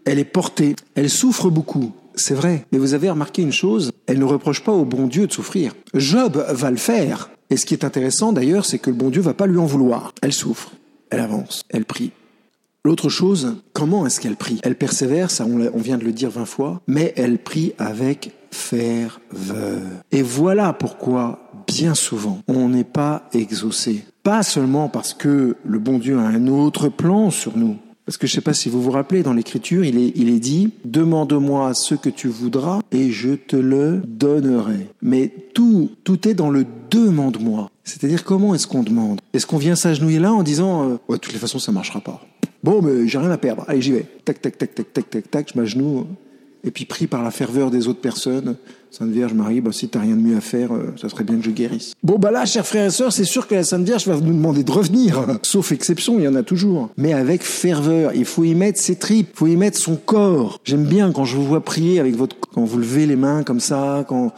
elle 0.03 0.19
est 0.19 0.25
portée. 0.25 0.75
Elle 0.95 1.09
souffre 1.09 1.49
beaucoup. 1.49 1.93
C'est 2.13 2.35
vrai. 2.35 2.65
Mais 2.73 2.77
vous 2.77 2.93
avez 2.93 3.09
remarqué 3.09 3.41
une 3.41 3.53
chose, 3.53 3.93
elle 4.05 4.19
ne 4.19 4.25
reproche 4.25 4.65
pas 4.65 4.73
au 4.73 4.83
bon 4.83 5.07
Dieu 5.07 5.27
de 5.27 5.31
souffrir. 5.31 5.73
Job 5.93 6.45
va 6.49 6.71
le 6.71 6.77
faire. 6.77 7.29
Et 7.49 7.55
ce 7.55 7.65
qui 7.65 7.73
est 7.73 7.85
intéressant 7.85 8.33
d'ailleurs, 8.33 8.65
c'est 8.65 8.79
que 8.79 8.89
le 8.89 8.97
bon 8.97 9.09
Dieu 9.09 9.21
va 9.21 9.33
pas 9.33 9.47
lui 9.47 9.59
en 9.59 9.65
vouloir. 9.65 10.13
Elle 10.21 10.33
souffre. 10.33 10.71
Elle 11.09 11.21
avance. 11.21 11.63
Elle 11.69 11.85
prie. 11.85 12.11
L'autre 12.85 13.07
chose, 13.07 13.55
comment 13.71 14.05
est-ce 14.05 14.19
qu'elle 14.19 14.35
prie? 14.35 14.59
Elle 14.61 14.75
persévère, 14.75 15.31
ça 15.31 15.45
on 15.45 15.77
vient 15.77 15.97
de 15.97 16.03
le 16.03 16.11
dire 16.11 16.29
vingt 16.29 16.43
fois, 16.43 16.81
mais 16.85 17.13
elle 17.15 17.37
prie 17.37 17.71
avec 17.77 18.33
ferveur. 18.51 19.79
Et 20.11 20.21
voilà 20.21 20.73
pourquoi, 20.73 21.49
bien 21.65 21.95
souvent, 21.95 22.39
on 22.49 22.67
n'est 22.67 22.83
pas 22.83 23.29
exaucé. 23.31 24.03
Pas 24.23 24.43
seulement 24.43 24.89
parce 24.89 25.13
que 25.13 25.55
le 25.63 25.79
bon 25.79 25.97
Dieu 25.97 26.19
a 26.19 26.23
un 26.23 26.47
autre 26.47 26.89
plan 26.89 27.31
sur 27.31 27.57
nous. 27.57 27.77
Parce 28.05 28.17
que 28.17 28.27
je 28.27 28.33
ne 28.33 28.35
sais 28.35 28.41
pas 28.41 28.53
si 28.53 28.67
vous 28.67 28.81
vous 28.81 28.91
rappelez, 28.91 29.23
dans 29.23 29.31
l'Écriture, 29.31 29.85
il 29.85 29.97
est, 29.97 30.11
il 30.15 30.27
est 30.27 30.41
dit, 30.41 30.73
demande-moi 30.83 31.73
ce 31.73 31.95
que 31.95 32.09
tu 32.09 32.27
voudras 32.27 32.81
et 32.91 33.11
je 33.11 33.29
te 33.29 33.55
le 33.55 34.01
donnerai. 34.05 34.89
Mais 35.01 35.33
tout, 35.53 35.89
tout 36.03 36.27
est 36.27 36.33
dans 36.33 36.49
le 36.49 36.65
demande-moi. 36.91 37.69
C'est-à-dire 37.85 38.25
comment 38.25 38.53
est-ce 38.53 38.67
qu'on 38.67 38.83
demande? 38.83 39.21
Est-ce 39.31 39.47
qu'on 39.47 39.57
vient 39.57 39.75
s'agenouiller 39.75 40.19
là 40.19 40.33
en 40.33 40.43
disant, 40.43 40.83
euh, 40.83 40.97
ouais, 41.07 41.15
de 41.15 41.21
toutes 41.21 41.31
les 41.31 41.39
façons, 41.39 41.59
ça 41.59 41.71
marchera 41.71 42.01
pas 42.01 42.21
Bon, 42.63 42.81
mais 42.81 43.07
j'ai 43.07 43.17
rien 43.17 43.31
à 43.31 43.37
perdre. 43.37 43.65
Allez, 43.67 43.81
j'y 43.81 43.91
vais. 43.91 44.05
Tac, 44.23 44.41
tac, 44.41 44.57
tac, 44.57 44.73
tac, 44.73 44.93
tac, 44.93 45.09
tac, 45.09 45.31
tac, 45.31 45.51
je 45.53 45.59
m'agenouille. 45.59 46.05
Et 46.65 46.71
puis 46.71 46.85
pris 46.85 47.07
par 47.07 47.23
la 47.23 47.31
ferveur 47.31 47.71
des 47.71 47.89
autres 47.89 47.99
personnes, 47.99 48.55
Sainte 48.89 49.09
Vierge 49.09 49.33
Marie, 49.33 49.59
bah, 49.59 49.71
si 49.73 49.89
t'as 49.89 49.99
rien 49.99 50.15
de 50.15 50.21
mieux 50.21 50.37
à 50.37 50.41
faire, 50.41 50.73
euh, 50.73 50.93
ça 51.01 51.09
serait 51.09 51.25
bien 51.25 51.35
que 51.35 51.43
je 51.43 51.51
guérisse. 51.51 51.93
Bon, 52.03 52.17
bah 52.17 52.31
là, 52.31 52.45
chers 52.45 52.65
frères 52.65 52.85
et 52.85 52.89
sœurs, 52.89 53.11
c'est 53.11 53.25
sûr 53.25 53.47
que 53.47 53.55
la 53.55 53.63
Sainte 53.63 53.83
Vierge 53.83 54.07
va 54.07 54.15
nous 54.15 54.33
demander 54.33 54.63
de 54.63 54.71
revenir. 54.71 55.25
Sauf 55.43 55.73
exception, 55.73 56.19
il 56.19 56.23
y 56.23 56.27
en 56.27 56.35
a 56.35 56.43
toujours. 56.43 56.89
Mais 56.95 57.11
avec 57.11 57.43
ferveur. 57.43 58.11
Il 58.15 58.23
faut 58.23 58.45
y 58.45 58.55
mettre 58.55 58.79
ses 58.79 58.95
tripes, 58.95 59.31
il 59.33 59.37
faut 59.37 59.47
y 59.47 59.57
mettre 59.57 59.77
son 59.77 59.97
corps. 59.97 60.61
J'aime 60.63 60.85
bien 60.85 61.11
quand 61.11 61.25
je 61.25 61.35
vous 61.35 61.43
vois 61.43 61.65
prier 61.65 61.99
avec 61.99 62.15
votre, 62.15 62.37
quand 62.53 62.63
vous 62.63 62.77
levez 62.77 63.07
les 63.07 63.17
mains 63.17 63.43
comme 63.43 63.59
ça, 63.59 64.05
quand, 64.07 64.31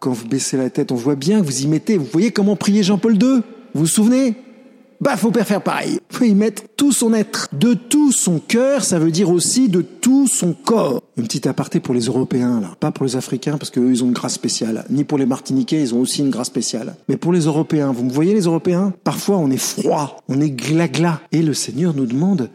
quand 0.00 0.12
vous 0.12 0.26
baissez 0.26 0.56
la 0.56 0.70
tête, 0.70 0.90
on 0.90 0.96
voit 0.96 1.16
bien 1.16 1.40
que 1.40 1.44
vous 1.44 1.64
y 1.64 1.66
mettez. 1.66 1.98
Vous 1.98 2.06
voyez 2.10 2.30
comment 2.30 2.56
prier 2.56 2.82
Jean-Paul 2.82 3.22
II 3.22 3.42
Vous 3.74 3.80
vous 3.80 3.86
souvenez? 3.86 4.36
Bah, 5.00 5.16
faut 5.16 5.32
faire 5.32 5.62
pareil. 5.62 6.00
Faut 6.10 6.24
y 6.24 6.34
mettre 6.34 6.62
tout 6.76 6.92
son 6.92 7.14
être. 7.14 7.48
De 7.52 7.74
tout 7.74 8.12
son 8.12 8.40
cœur, 8.40 8.84
ça 8.84 8.98
veut 8.98 9.10
dire 9.10 9.30
aussi 9.30 9.68
de 9.68 9.82
tout 9.82 10.26
son 10.26 10.52
corps. 10.52 11.02
Une 11.16 11.24
petite 11.24 11.46
aparté 11.46 11.80
pour 11.80 11.94
les 11.94 12.06
Européens, 12.06 12.60
là. 12.60 12.76
Pas 12.80 12.90
pour 12.90 13.04
les 13.04 13.16
Africains, 13.16 13.58
parce 13.58 13.70
qu'eux, 13.70 13.90
ils 13.90 14.02
ont 14.02 14.08
une 14.08 14.12
grâce 14.12 14.34
spéciale. 14.34 14.84
Ni 14.90 15.04
pour 15.04 15.18
les 15.18 15.26
Martiniquais, 15.26 15.80
ils 15.80 15.94
ont 15.94 16.00
aussi 16.00 16.20
une 16.20 16.30
grâce 16.30 16.48
spéciale. 16.48 16.96
Mais 17.08 17.16
pour 17.16 17.32
les 17.32 17.42
Européens, 17.42 17.92
vous 17.92 18.04
me 18.04 18.10
voyez, 18.10 18.34
les 18.34 18.42
Européens? 18.42 18.92
Parfois, 19.04 19.38
on 19.38 19.50
est 19.50 19.56
froid. 19.56 20.22
On 20.28 20.40
est 20.40 20.50
glagla. 20.50 21.20
Et 21.32 21.42
le 21.42 21.54
Seigneur 21.54 21.94
nous 21.94 22.06
demande 22.06 22.50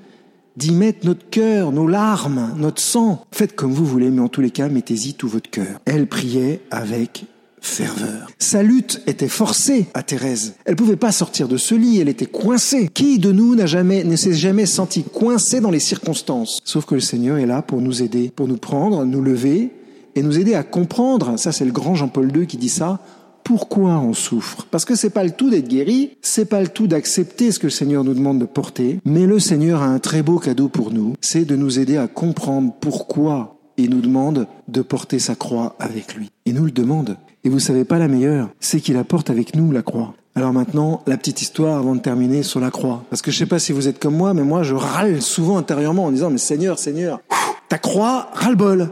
d'y 0.56 0.72
mettre 0.72 1.06
notre 1.06 1.30
cœur, 1.30 1.72
nos 1.72 1.88
larmes, 1.88 2.54
notre 2.58 2.82
sang. 2.82 3.26
Faites 3.32 3.56
comme 3.56 3.72
vous 3.72 3.86
voulez, 3.86 4.10
mais 4.10 4.22
en 4.22 4.28
tous 4.28 4.42
les 4.42 4.52
cas, 4.52 4.70
mettez-y 4.70 5.14
tout 5.14 5.28
votre 5.28 5.50
cœur. 5.50 5.80
Elle 5.86 6.08
priait 6.08 6.62
avec 6.70 7.26
ferveur. 7.64 8.28
Sa 8.38 8.62
lutte 8.62 9.02
était 9.08 9.28
forcée 9.28 9.88
à 9.94 10.04
Thérèse. 10.04 10.56
Elle 10.66 10.76
pouvait 10.76 10.96
pas 10.96 11.12
sortir 11.12 11.48
de 11.48 11.58
ce 11.58 11.74
lit, 11.74 12.00
elle 12.00 12.10
était 12.10 12.26
coincée. 12.26 12.90
Qui 12.94 13.20
de 13.20 13.32
nous 13.32 13.56
n'a 13.56 13.66
jamais, 13.66 14.04
ne 14.04 14.16
s'est 14.16 14.34
jamais 14.34 14.66
senti 14.66 15.04
coincé 15.04 15.62
dans 15.62 15.72
les 15.72 15.80
circonstances? 15.80 16.60
Sauf 16.66 16.86
que 16.86 16.96
le 16.96 17.02
Seigneur 17.02 17.38
est 17.38 17.46
là 17.46 17.62
pour 17.62 17.82
nous 17.82 18.04
aider, 18.04 18.32
pour 18.36 18.48
nous 18.48 18.58
prendre, 18.58 19.06
nous 19.06 19.22
lever 19.22 19.72
et 20.16 20.22
nous 20.22 20.38
aider 20.38 20.54
à 20.54 20.64
comprendre. 20.64 21.40
Ça, 21.40 21.52
c'est 21.52 21.66
le 21.66 21.72
grand 21.72 21.96
Jean-Paul 21.96 22.36
II 22.36 22.46
qui 22.46 22.58
dit 22.58 22.70
ça. 22.70 23.00
Pourquoi 23.44 24.00
on 24.00 24.14
souffre? 24.14 24.68
Parce 24.70 24.86
que 24.86 24.96
c'est 24.96 25.10
pas 25.10 25.24
le 25.24 25.32
tout 25.32 25.50
d'être 25.50 25.68
guéri, 25.68 26.18
c'est 26.22 26.46
pas 26.46 26.62
le 26.62 26.70
tout 26.70 26.88
d'accepter 26.88 27.52
ce 27.52 27.60
que 27.60 27.68
le 27.68 27.72
Seigneur 27.72 28.04
nous 28.04 28.14
demande 28.14 28.40
de 28.40 28.46
porter, 28.46 29.00
mais 29.04 29.26
le 29.26 29.40
Seigneur 29.40 29.82
a 29.82 29.88
un 29.88 30.00
très 30.00 30.22
beau 30.22 30.40
cadeau 30.40 30.70
pour 30.70 30.92
nous, 30.92 31.16
c'est 31.20 31.44
de 31.44 31.58
nous 31.58 31.78
aider 31.78 31.98
à 31.98 32.08
comprendre 32.08 32.74
pourquoi 32.80 33.60
il 33.76 33.90
nous 33.90 34.02
demande 34.02 34.48
de 34.70 34.82
porter 34.82 35.20
sa 35.20 35.36
croix 35.36 35.76
avec 35.80 36.16
lui. 36.16 36.30
Il 36.46 36.56
nous 36.56 36.66
le 36.66 36.72
demande. 36.72 37.18
Et 37.46 37.50
vous 37.50 37.60
savez 37.60 37.84
pas 37.84 38.00
la 38.00 38.08
meilleure, 38.08 38.50
c'est 38.62 38.80
qu'il 38.80 38.96
apporte 38.96 39.30
avec 39.30 39.56
nous 39.56 39.72
la 39.72 39.82
croix. 39.82 40.14
Alors 40.36 40.54
maintenant, 40.54 41.02
la 41.06 41.18
petite 41.18 41.42
histoire 41.42 41.78
avant 41.78 41.94
de 41.94 42.00
terminer 42.00 42.42
sur 42.42 42.60
la 42.60 42.72
croix. 42.72 43.04
Parce 43.10 43.22
que 43.22 43.32
je 43.32 43.38
sais 43.38 43.46
pas 43.46 43.60
si 43.60 43.74
vous 43.74 43.88
êtes 43.88 44.00
comme 44.00 44.16
moi, 44.16 44.34
mais 44.34 44.44
moi 44.44 44.64
je 44.64 44.74
râle 44.74 45.22
souvent 45.22 45.58
intérieurement 45.58 46.06
en 46.06 46.12
disant, 46.12 46.30
mais 46.30 46.38
Seigneur, 46.38 46.80
Seigneur, 46.80 47.20
ta 47.68 47.78
croix, 47.78 48.30
ras-le-bol. 48.34 48.90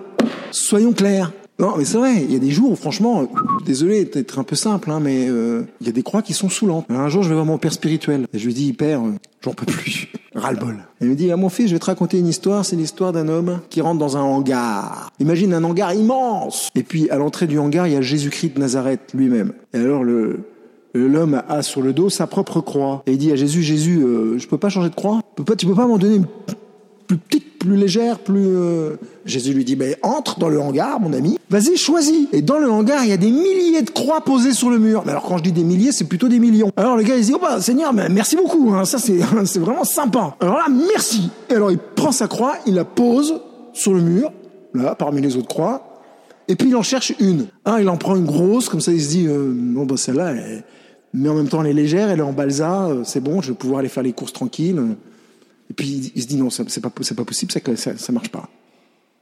Soyons 0.52 0.92
clairs. 0.92 1.32
Non, 1.62 1.76
mais 1.78 1.86
c'est 1.86 2.00
vrai, 2.00 2.24
il 2.24 2.34
y 2.34 2.36
a 2.36 2.40
des 2.40 2.50
jours 2.50 2.72
où 2.72 2.76
franchement, 2.76 3.30
désolé 3.68 4.06
d'être 4.06 4.40
un 4.40 4.44
peu 4.44 4.56
simple, 4.56 4.90
hein, 4.90 5.00
mais 5.00 5.30
euh, 5.30 5.62
il 5.80 5.86
y 5.86 5.90
a 5.92 5.94
des 5.94 6.02
croix 6.02 6.24
qui 6.24 6.34
sont 6.34 6.50
saoulantes. 6.50 6.88
Un 6.90 7.08
jour, 7.08 7.22
je 7.22 7.30
vais 7.30 7.36
voir 7.36 7.46
mon 7.46 7.60
père 7.60 7.72
spirituel 7.72 8.26
et 8.34 8.40
je 8.40 8.48
lui 8.48 8.54
dis, 8.56 8.74
père, 8.74 9.02
euh, 9.02 9.12
j'en 9.42 9.54
peux 9.54 9.68
plus, 9.68 10.08
ras-le-bol. 10.36 10.78
Il 11.02 11.10
me 11.10 11.16
dit, 11.16 11.32
ah 11.32 11.38
mon 11.38 11.50
fils, 11.50 11.68
je 11.68 11.74
vais 11.74 11.80
te 11.80 11.86
raconter 11.86 12.18
une 12.18 12.28
histoire, 12.28 12.66
c'est 12.66 12.76
l'histoire 12.76 13.14
d'un 13.14 13.28
homme 13.28 13.60
qui 13.70 13.80
rentre 13.80 14.00
dans 14.00 14.18
un 14.18 14.22
hangar. 14.22 15.12
Imagine 15.20 15.54
un 15.54 15.64
hangar 15.64 15.94
immense. 15.94 16.70
Et 16.74 16.82
puis 16.82 17.12
à 17.12 17.18
l'entrée 17.18 17.46
du 17.46 17.60
hangar, 17.60 17.86
il 17.86 17.94
y 17.94 17.96
a 17.98 18.02
Jésus-Christ 18.02 18.56
de 18.56 18.60
Nazareth 18.60 19.14
lui-même. 19.14 19.54
Et 19.74 19.78
alors 19.78 20.04
le 20.04 20.40
L'homme 20.94 21.42
a 21.48 21.62
sur 21.62 21.82
le 21.82 21.94
dos 21.94 22.10
sa 22.10 22.28
propre 22.28 22.60
croix. 22.60 23.02
Et 23.06 23.14
il 23.14 23.18
dit 23.18 23.32
à 23.32 23.38
Jésus, 23.38 23.64
Jésus, 23.64 24.02
euh, 24.04 24.38
je 24.38 24.46
peux 24.46 24.58
pas 24.58 24.68
changer 24.68 24.90
de 24.90 24.96
croix? 24.96 25.22
Tu 25.22 25.44
peux 25.44 25.44
pas, 25.46 25.56
peux 25.56 25.74
pas 25.74 25.88
m'en 25.88 25.98
donner 25.98 26.16
une 26.16 26.26
plus 27.08 27.18
petite, 27.18 27.51
plus 27.62 27.78
légère, 27.78 28.20
plus... 28.20 28.48
Euh... 28.48 28.96
Jésus 29.26 29.54
lui 29.54 29.64
dit, 29.64 29.76
mais 29.76 29.98
entre 30.02 30.40
dans 30.40 30.50
le 30.50 30.60
hangar, 30.60 31.00
mon 31.00 31.14
ami, 31.14 31.38
vas-y, 31.50 31.78
choisis. 31.78 32.28
Et 32.34 32.42
dans 32.42 32.58
le 32.58 32.70
hangar, 32.70 33.04
il 33.04 33.10
y 33.10 33.14
a 33.14 33.18
des 33.18 33.30
milliers 33.30 33.84
de 33.84 33.92
croix 33.92 34.22
posées 34.22 34.54
sur 34.54 34.72
le 34.72 34.80
mur. 34.80 35.04
Mais 35.06 35.12
alors 35.12 35.24
quand 35.24 35.38
je 35.38 35.44
dis 35.44 35.52
des 35.52 35.64
milliers, 35.64 35.92
c'est 35.92 36.06
plutôt 36.06 36.28
des 36.28 36.40
millions. 36.40 36.72
Alors 36.76 36.98
le 36.98 37.04
gars, 37.04 37.16
il 37.16 37.24
dit, 37.24 37.34
oh 37.36 37.40
bah 37.40 37.62
Seigneur, 37.62 37.94
mais 37.94 38.10
merci 38.10 38.36
beaucoup, 38.36 38.72
hein, 38.74 38.84
ça 38.86 38.98
c'est 38.98 39.20
c'est 39.46 39.60
vraiment 39.60 39.84
sympa. 39.84 40.36
Alors 40.40 40.56
là, 40.56 40.66
merci. 40.70 41.30
Et 41.50 41.54
alors 41.54 41.72
il 41.72 41.78
prend 41.78 42.12
sa 42.12 42.28
croix, 42.28 42.56
il 42.66 42.74
la 42.74 42.86
pose 42.86 43.42
sur 43.74 43.94
le 43.94 44.02
mur, 44.02 44.32
là, 44.74 44.96
parmi 44.96 45.22
les 45.22 45.38
autres 45.38 45.48
croix, 45.48 46.02
et 46.48 46.56
puis 46.56 46.70
il 46.70 46.76
en 46.76 46.84
cherche 46.84 47.14
une. 47.20 47.46
Ah, 47.64 47.78
il 47.80 47.88
en 47.90 47.98
prend 47.98 48.16
une 48.16 48.26
grosse, 48.26 48.70
comme 48.70 48.82
ça 48.82 48.92
il 48.92 49.02
se 49.02 49.10
dit, 49.10 49.28
euh, 49.28 49.54
bon 49.56 49.86
bah 49.86 49.98
celle-là, 49.98 50.32
elle... 50.32 50.64
mais 51.14 51.30
en 51.30 51.36
même 51.36 51.48
temps 51.48 51.62
elle 51.62 51.70
est 51.70 51.74
légère, 51.74 52.10
elle 52.10 52.20
est 52.20 52.24
en 52.24 52.34
balsa, 52.34 52.88
euh, 52.88 53.04
c'est 53.06 53.22
bon, 53.22 53.42
je 53.42 53.50
vais 53.50 53.58
pouvoir 53.58 53.80
aller 53.80 53.90
faire 53.90 54.04
les 54.04 54.14
courses 54.14 54.34
tranquilles. 54.34 54.82
Et 55.72 55.74
puis 55.74 56.12
il 56.14 56.22
se 56.22 56.28
dit 56.28 56.36
non, 56.36 56.50
c'est 56.50 56.82
pas, 56.82 56.90
pas 56.90 57.24
possible, 57.24 57.50
ça, 57.50 57.96
ça, 57.96 58.12
marche 58.12 58.28
pas. 58.28 58.50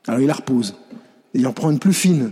Alors 0.07 0.19
il 0.19 0.25
la 0.25 0.33
repose. 0.33 0.73
Il 1.35 1.45
en 1.45 1.53
prend 1.53 1.69
une 1.69 1.77
plus 1.77 1.93
fine. 1.93 2.31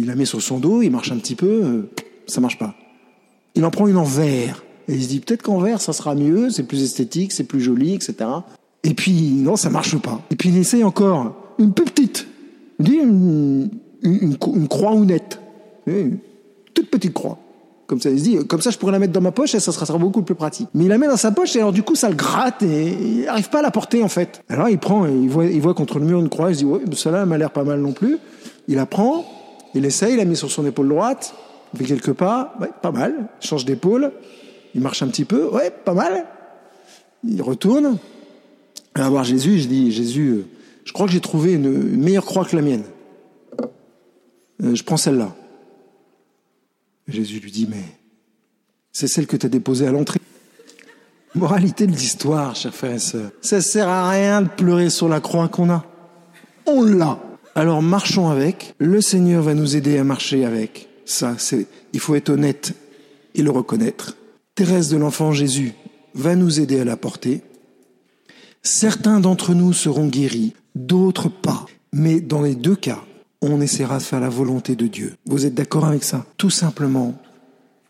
Il 0.00 0.06
la 0.06 0.16
met 0.16 0.24
sur 0.24 0.42
son 0.42 0.58
dos, 0.58 0.82
il 0.82 0.90
marche 0.90 1.12
un 1.12 1.18
petit 1.18 1.36
peu, 1.36 1.46
euh, 1.46 1.90
ça 2.26 2.40
marche 2.40 2.58
pas. 2.58 2.74
Il 3.54 3.64
en 3.64 3.70
prend 3.70 3.86
une 3.86 3.96
en 3.96 4.02
verre. 4.02 4.64
Et 4.88 4.94
il 4.94 5.04
se 5.04 5.08
dit 5.08 5.20
peut-être 5.20 5.42
qu'en 5.42 5.60
verre 5.60 5.80
ça 5.80 5.92
sera 5.92 6.16
mieux, 6.16 6.50
c'est 6.50 6.64
plus 6.64 6.82
esthétique, 6.82 7.30
c'est 7.30 7.44
plus 7.44 7.60
joli, 7.60 7.94
etc. 7.94 8.28
Et 8.82 8.94
puis 8.94 9.12
non, 9.12 9.54
ça 9.54 9.70
marche 9.70 9.96
pas. 9.98 10.20
Et 10.32 10.34
puis 10.34 10.48
il 10.48 10.56
essaye 10.56 10.82
encore 10.82 11.54
une 11.60 11.72
plus 11.72 11.84
petite. 11.84 12.26
Il 12.80 12.86
dit 12.86 12.96
une, 14.02 14.36
croix 14.68 14.94
honnête. 14.94 15.40
Une 15.86 16.18
toute 16.74 16.90
petite 16.90 17.12
croix. 17.12 17.38
Comme 17.88 18.02
ça, 18.02 18.10
il 18.10 18.18
se 18.18 18.24
dit, 18.24 18.46
comme 18.46 18.60
ça, 18.60 18.68
je 18.68 18.76
pourrais 18.76 18.92
la 18.92 18.98
mettre 18.98 19.14
dans 19.14 19.22
ma 19.22 19.32
poche 19.32 19.54
et 19.54 19.60
ça 19.60 19.72
sera 19.72 19.96
beaucoup 19.96 20.20
plus 20.20 20.34
pratique. 20.34 20.68
Mais 20.74 20.84
il 20.84 20.88
la 20.88 20.98
met 20.98 21.06
dans 21.06 21.16
sa 21.16 21.32
poche 21.32 21.56
et 21.56 21.60
alors 21.60 21.72
du 21.72 21.82
coup, 21.82 21.94
ça 21.94 22.10
le 22.10 22.16
gratte 22.16 22.62
et 22.62 22.88
il 22.88 23.24
n'arrive 23.24 23.48
pas 23.48 23.60
à 23.60 23.62
la 23.62 23.70
porter 23.70 24.02
en 24.02 24.08
fait. 24.08 24.42
Alors 24.50 24.68
il 24.68 24.78
prend, 24.78 25.06
il 25.06 25.30
voit, 25.30 25.46
il 25.46 25.62
voit 25.62 25.72
contre 25.72 25.98
le 25.98 26.04
mur 26.04 26.20
une 26.20 26.28
croix, 26.28 26.50
il 26.50 26.54
se 26.54 26.58
dit, 26.58 26.64
ouais, 26.66 26.80
celle-là, 26.92 27.22
elle 27.22 27.28
m'a 27.28 27.38
l'air 27.38 27.50
pas 27.50 27.64
mal 27.64 27.80
non 27.80 27.92
plus. 27.92 28.18
Il 28.68 28.76
la 28.76 28.84
prend, 28.84 29.24
il 29.74 29.86
essaye, 29.86 30.12
il 30.12 30.16
la 30.18 30.26
met 30.26 30.34
sur 30.34 30.50
son 30.50 30.66
épaule 30.66 30.86
droite, 30.86 31.34
il 31.72 31.78
fait 31.78 31.86
quelques 31.86 32.12
pas, 32.12 32.58
pas 32.82 32.92
mal, 32.92 33.14
il 33.40 33.48
change 33.48 33.64
d'épaule, 33.64 34.12
il 34.74 34.82
marche 34.82 35.02
un 35.02 35.08
petit 35.08 35.24
peu, 35.24 35.48
ouais, 35.48 35.70
pas 35.70 35.94
mal. 35.94 36.26
Il 37.24 37.40
retourne, 37.40 37.96
il 38.96 39.02
va 39.02 39.08
voir 39.08 39.24
Jésus, 39.24 39.60
je 39.60 39.66
dis, 39.66 39.92
Jésus, 39.92 40.44
je 40.84 40.92
crois 40.92 41.06
que 41.06 41.12
j'ai 41.12 41.20
trouvé 41.20 41.54
une, 41.54 41.64
une 41.64 42.02
meilleure 42.02 42.26
croix 42.26 42.44
que 42.44 42.54
la 42.54 42.60
mienne. 42.60 42.84
Euh, 44.62 44.74
je 44.74 44.84
prends 44.84 44.98
celle-là. 44.98 45.34
Jésus 47.08 47.40
lui 47.40 47.50
dit, 47.50 47.66
mais 47.68 47.82
c'est 48.92 49.08
celle 49.08 49.26
que 49.26 49.36
tu 49.36 49.46
as 49.46 49.48
déposée 49.48 49.86
à 49.86 49.92
l'entrée. 49.92 50.20
Moralité 51.34 51.86
de 51.86 51.92
l'histoire, 51.92 52.54
chers 52.54 52.74
frères 52.74 52.94
et 52.94 52.98
sœurs. 52.98 53.30
Ça 53.40 53.60
sert 53.60 53.88
à 53.88 54.10
rien 54.10 54.42
de 54.42 54.48
pleurer 54.48 54.90
sur 54.90 55.08
la 55.08 55.20
croix 55.20 55.48
qu'on 55.48 55.70
a. 55.70 55.84
On 56.66 56.82
l'a. 56.82 57.18
Alors 57.54 57.82
marchons 57.82 58.28
avec. 58.28 58.74
Le 58.78 59.00
Seigneur 59.00 59.42
va 59.42 59.54
nous 59.54 59.76
aider 59.76 59.98
à 59.98 60.04
marcher 60.04 60.44
avec. 60.44 60.88
Ça, 61.04 61.36
c'est, 61.38 61.66
il 61.92 62.00
faut 62.00 62.14
être 62.14 62.28
honnête 62.28 62.74
et 63.34 63.42
le 63.42 63.50
reconnaître. 63.50 64.16
Thérèse 64.54 64.90
de 64.90 64.96
l'enfant 64.96 65.32
Jésus 65.32 65.72
va 66.14 66.34
nous 66.34 66.60
aider 66.60 66.80
à 66.80 66.84
la 66.84 66.96
porter. 66.96 67.42
Certains 68.62 69.20
d'entre 69.20 69.54
nous 69.54 69.72
seront 69.72 70.08
guéris, 70.08 70.54
d'autres 70.74 71.28
pas. 71.28 71.66
Mais 71.92 72.20
dans 72.20 72.42
les 72.42 72.54
deux 72.54 72.76
cas, 72.76 73.02
on 73.42 73.60
essaiera 73.60 73.98
de 73.98 74.02
faire 74.02 74.20
la 74.20 74.28
volonté 74.28 74.76
de 74.76 74.86
Dieu. 74.86 75.14
Vous 75.26 75.46
êtes 75.46 75.54
d'accord 75.54 75.84
avec 75.84 76.04
ça? 76.04 76.24
Tout 76.36 76.50
simplement 76.50 77.14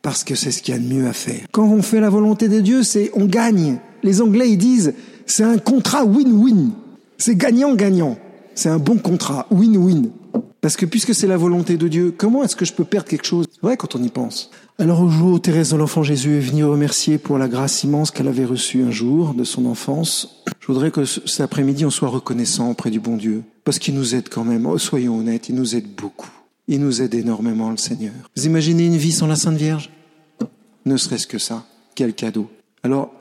parce 0.02 0.24
que 0.24 0.34
c'est 0.34 0.50
ce 0.50 0.62
qu'il 0.62 0.74
y 0.74 0.76
a 0.76 0.80
de 0.80 0.86
mieux 0.86 1.06
à 1.06 1.12
faire. 1.12 1.40
Quand 1.52 1.66
on 1.68 1.82
fait 1.82 2.00
la 2.00 2.10
volonté 2.10 2.48
de 2.48 2.60
Dieu, 2.60 2.82
c'est 2.82 3.10
on 3.14 3.26
gagne. 3.26 3.78
Les 4.02 4.20
Anglais, 4.22 4.50
ils 4.50 4.58
disent, 4.58 4.94
c'est 5.26 5.42
un 5.42 5.58
contrat 5.58 6.04
win-win. 6.04 6.70
C'est 7.18 7.36
gagnant-gagnant. 7.36 8.16
C'est 8.54 8.68
un 8.68 8.78
bon 8.78 8.96
contrat, 8.98 9.46
win-win. 9.50 10.10
Parce 10.60 10.76
que 10.76 10.86
puisque 10.86 11.14
c'est 11.14 11.26
la 11.26 11.36
volonté 11.36 11.76
de 11.76 11.88
Dieu, 11.88 12.14
comment 12.16 12.42
est-ce 12.42 12.56
que 12.56 12.64
je 12.64 12.72
peux 12.72 12.84
perdre 12.84 13.08
quelque 13.08 13.26
chose? 13.26 13.46
C'est 13.50 13.62
vrai 13.62 13.76
quand 13.76 13.94
on 13.94 14.02
y 14.02 14.08
pense. 14.08 14.50
Alors 14.78 15.00
au 15.00 15.08
jour 15.08 15.32
où 15.34 15.38
Thérèse 15.38 15.70
de 15.70 15.76
l'Enfant 15.76 16.02
Jésus 16.02 16.36
est 16.36 16.40
venue 16.40 16.64
remercier 16.64 17.18
pour 17.18 17.38
la 17.38 17.48
grâce 17.48 17.84
immense 17.84 18.10
qu'elle 18.10 18.28
avait 18.28 18.44
reçue 18.44 18.82
un 18.82 18.90
jour 18.90 19.34
de 19.34 19.44
son 19.44 19.66
enfance, 19.66 20.37
voudrais 20.68 20.90
que 20.90 21.04
cet 21.04 21.40
après-midi 21.40 21.84
on 21.84 21.90
soit 21.90 22.08
reconnaissant 22.08 22.70
auprès 22.70 22.90
du 22.90 23.00
bon 23.00 23.16
Dieu. 23.16 23.42
Parce 23.64 23.78
qu'il 23.78 23.94
nous 23.94 24.14
aide 24.14 24.28
quand 24.28 24.44
même, 24.44 24.66
oh, 24.66 24.78
soyons 24.78 25.18
honnêtes, 25.18 25.48
il 25.48 25.54
nous 25.54 25.74
aide 25.76 25.88
beaucoup. 25.96 26.30
Il 26.68 26.80
nous 26.80 27.02
aide 27.02 27.14
énormément 27.14 27.70
le 27.70 27.76
Seigneur. 27.76 28.12
Vous 28.36 28.46
imaginez 28.46 28.86
une 28.86 28.96
vie 28.96 29.12
sans 29.12 29.26
la 29.26 29.36
Sainte 29.36 29.56
Vierge? 29.56 29.90
Ne 30.84 30.96
serait-ce 30.96 31.26
que 31.26 31.38
ça. 31.38 31.64
Quel 31.94 32.14
cadeau. 32.14 32.50
Alors, 32.82 33.12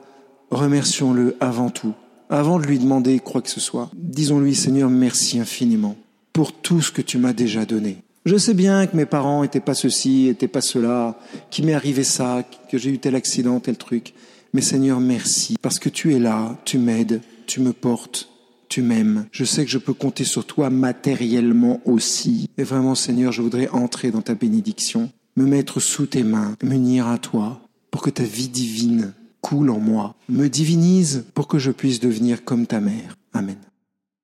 remercions-le 0.50 1.36
avant 1.40 1.70
tout. 1.70 1.94
Avant 2.30 2.58
de 2.58 2.66
lui 2.66 2.78
demander 2.78 3.20
quoi 3.20 3.40
que 3.40 3.48
ce 3.48 3.60
soit, 3.60 3.90
disons-lui 3.94 4.54
Seigneur, 4.54 4.90
merci 4.90 5.40
infiniment 5.40 5.96
pour 6.34 6.52
tout 6.52 6.82
ce 6.82 6.92
que 6.92 7.00
tu 7.00 7.16
m'as 7.16 7.32
déjà 7.32 7.64
donné. 7.64 8.02
Je 8.26 8.36
sais 8.36 8.52
bien 8.52 8.86
que 8.86 8.94
mes 8.94 9.06
parents 9.06 9.42
étaient 9.42 9.60
pas 9.60 9.74
ceci, 9.74 10.28
étaient 10.28 10.48
pas 10.48 10.60
cela, 10.60 11.18
qu'il 11.50 11.64
m'est 11.64 11.72
arrivé 11.72 12.04
ça, 12.04 12.44
que 12.70 12.76
j'ai 12.76 12.90
eu 12.90 12.98
tel 12.98 13.14
accident, 13.14 13.58
tel 13.60 13.78
truc. 13.78 14.12
Mais 14.52 14.60
Seigneur, 14.60 15.00
merci, 15.00 15.56
parce 15.62 15.78
que 15.78 15.88
tu 15.88 16.14
es 16.14 16.18
là, 16.18 16.56
tu 16.66 16.76
m'aides, 16.76 17.22
tu 17.48 17.60
me 17.60 17.72
portes, 17.72 18.28
tu 18.68 18.82
m'aimes. 18.82 19.26
Je 19.32 19.44
sais 19.44 19.64
que 19.64 19.70
je 19.70 19.78
peux 19.78 19.94
compter 19.94 20.24
sur 20.24 20.44
toi 20.44 20.70
matériellement 20.70 21.80
aussi. 21.84 22.48
Et 22.58 22.62
vraiment, 22.62 22.94
Seigneur, 22.94 23.32
je 23.32 23.42
voudrais 23.42 23.68
entrer 23.70 24.10
dans 24.12 24.20
ta 24.20 24.34
bénédiction, 24.34 25.10
me 25.36 25.46
mettre 25.46 25.80
sous 25.80 26.06
tes 26.06 26.22
mains, 26.22 26.54
m'unir 26.62 27.08
à 27.08 27.18
toi, 27.18 27.60
pour 27.90 28.02
que 28.02 28.10
ta 28.10 28.22
vie 28.22 28.48
divine 28.48 29.14
coule 29.40 29.70
en 29.70 29.80
moi, 29.80 30.14
me 30.28 30.48
divinise 30.48 31.24
pour 31.34 31.48
que 31.48 31.58
je 31.58 31.70
puisse 31.70 32.00
devenir 32.00 32.44
comme 32.44 32.66
ta 32.66 32.80
mère. 32.80 33.16
Amen. 33.32 33.56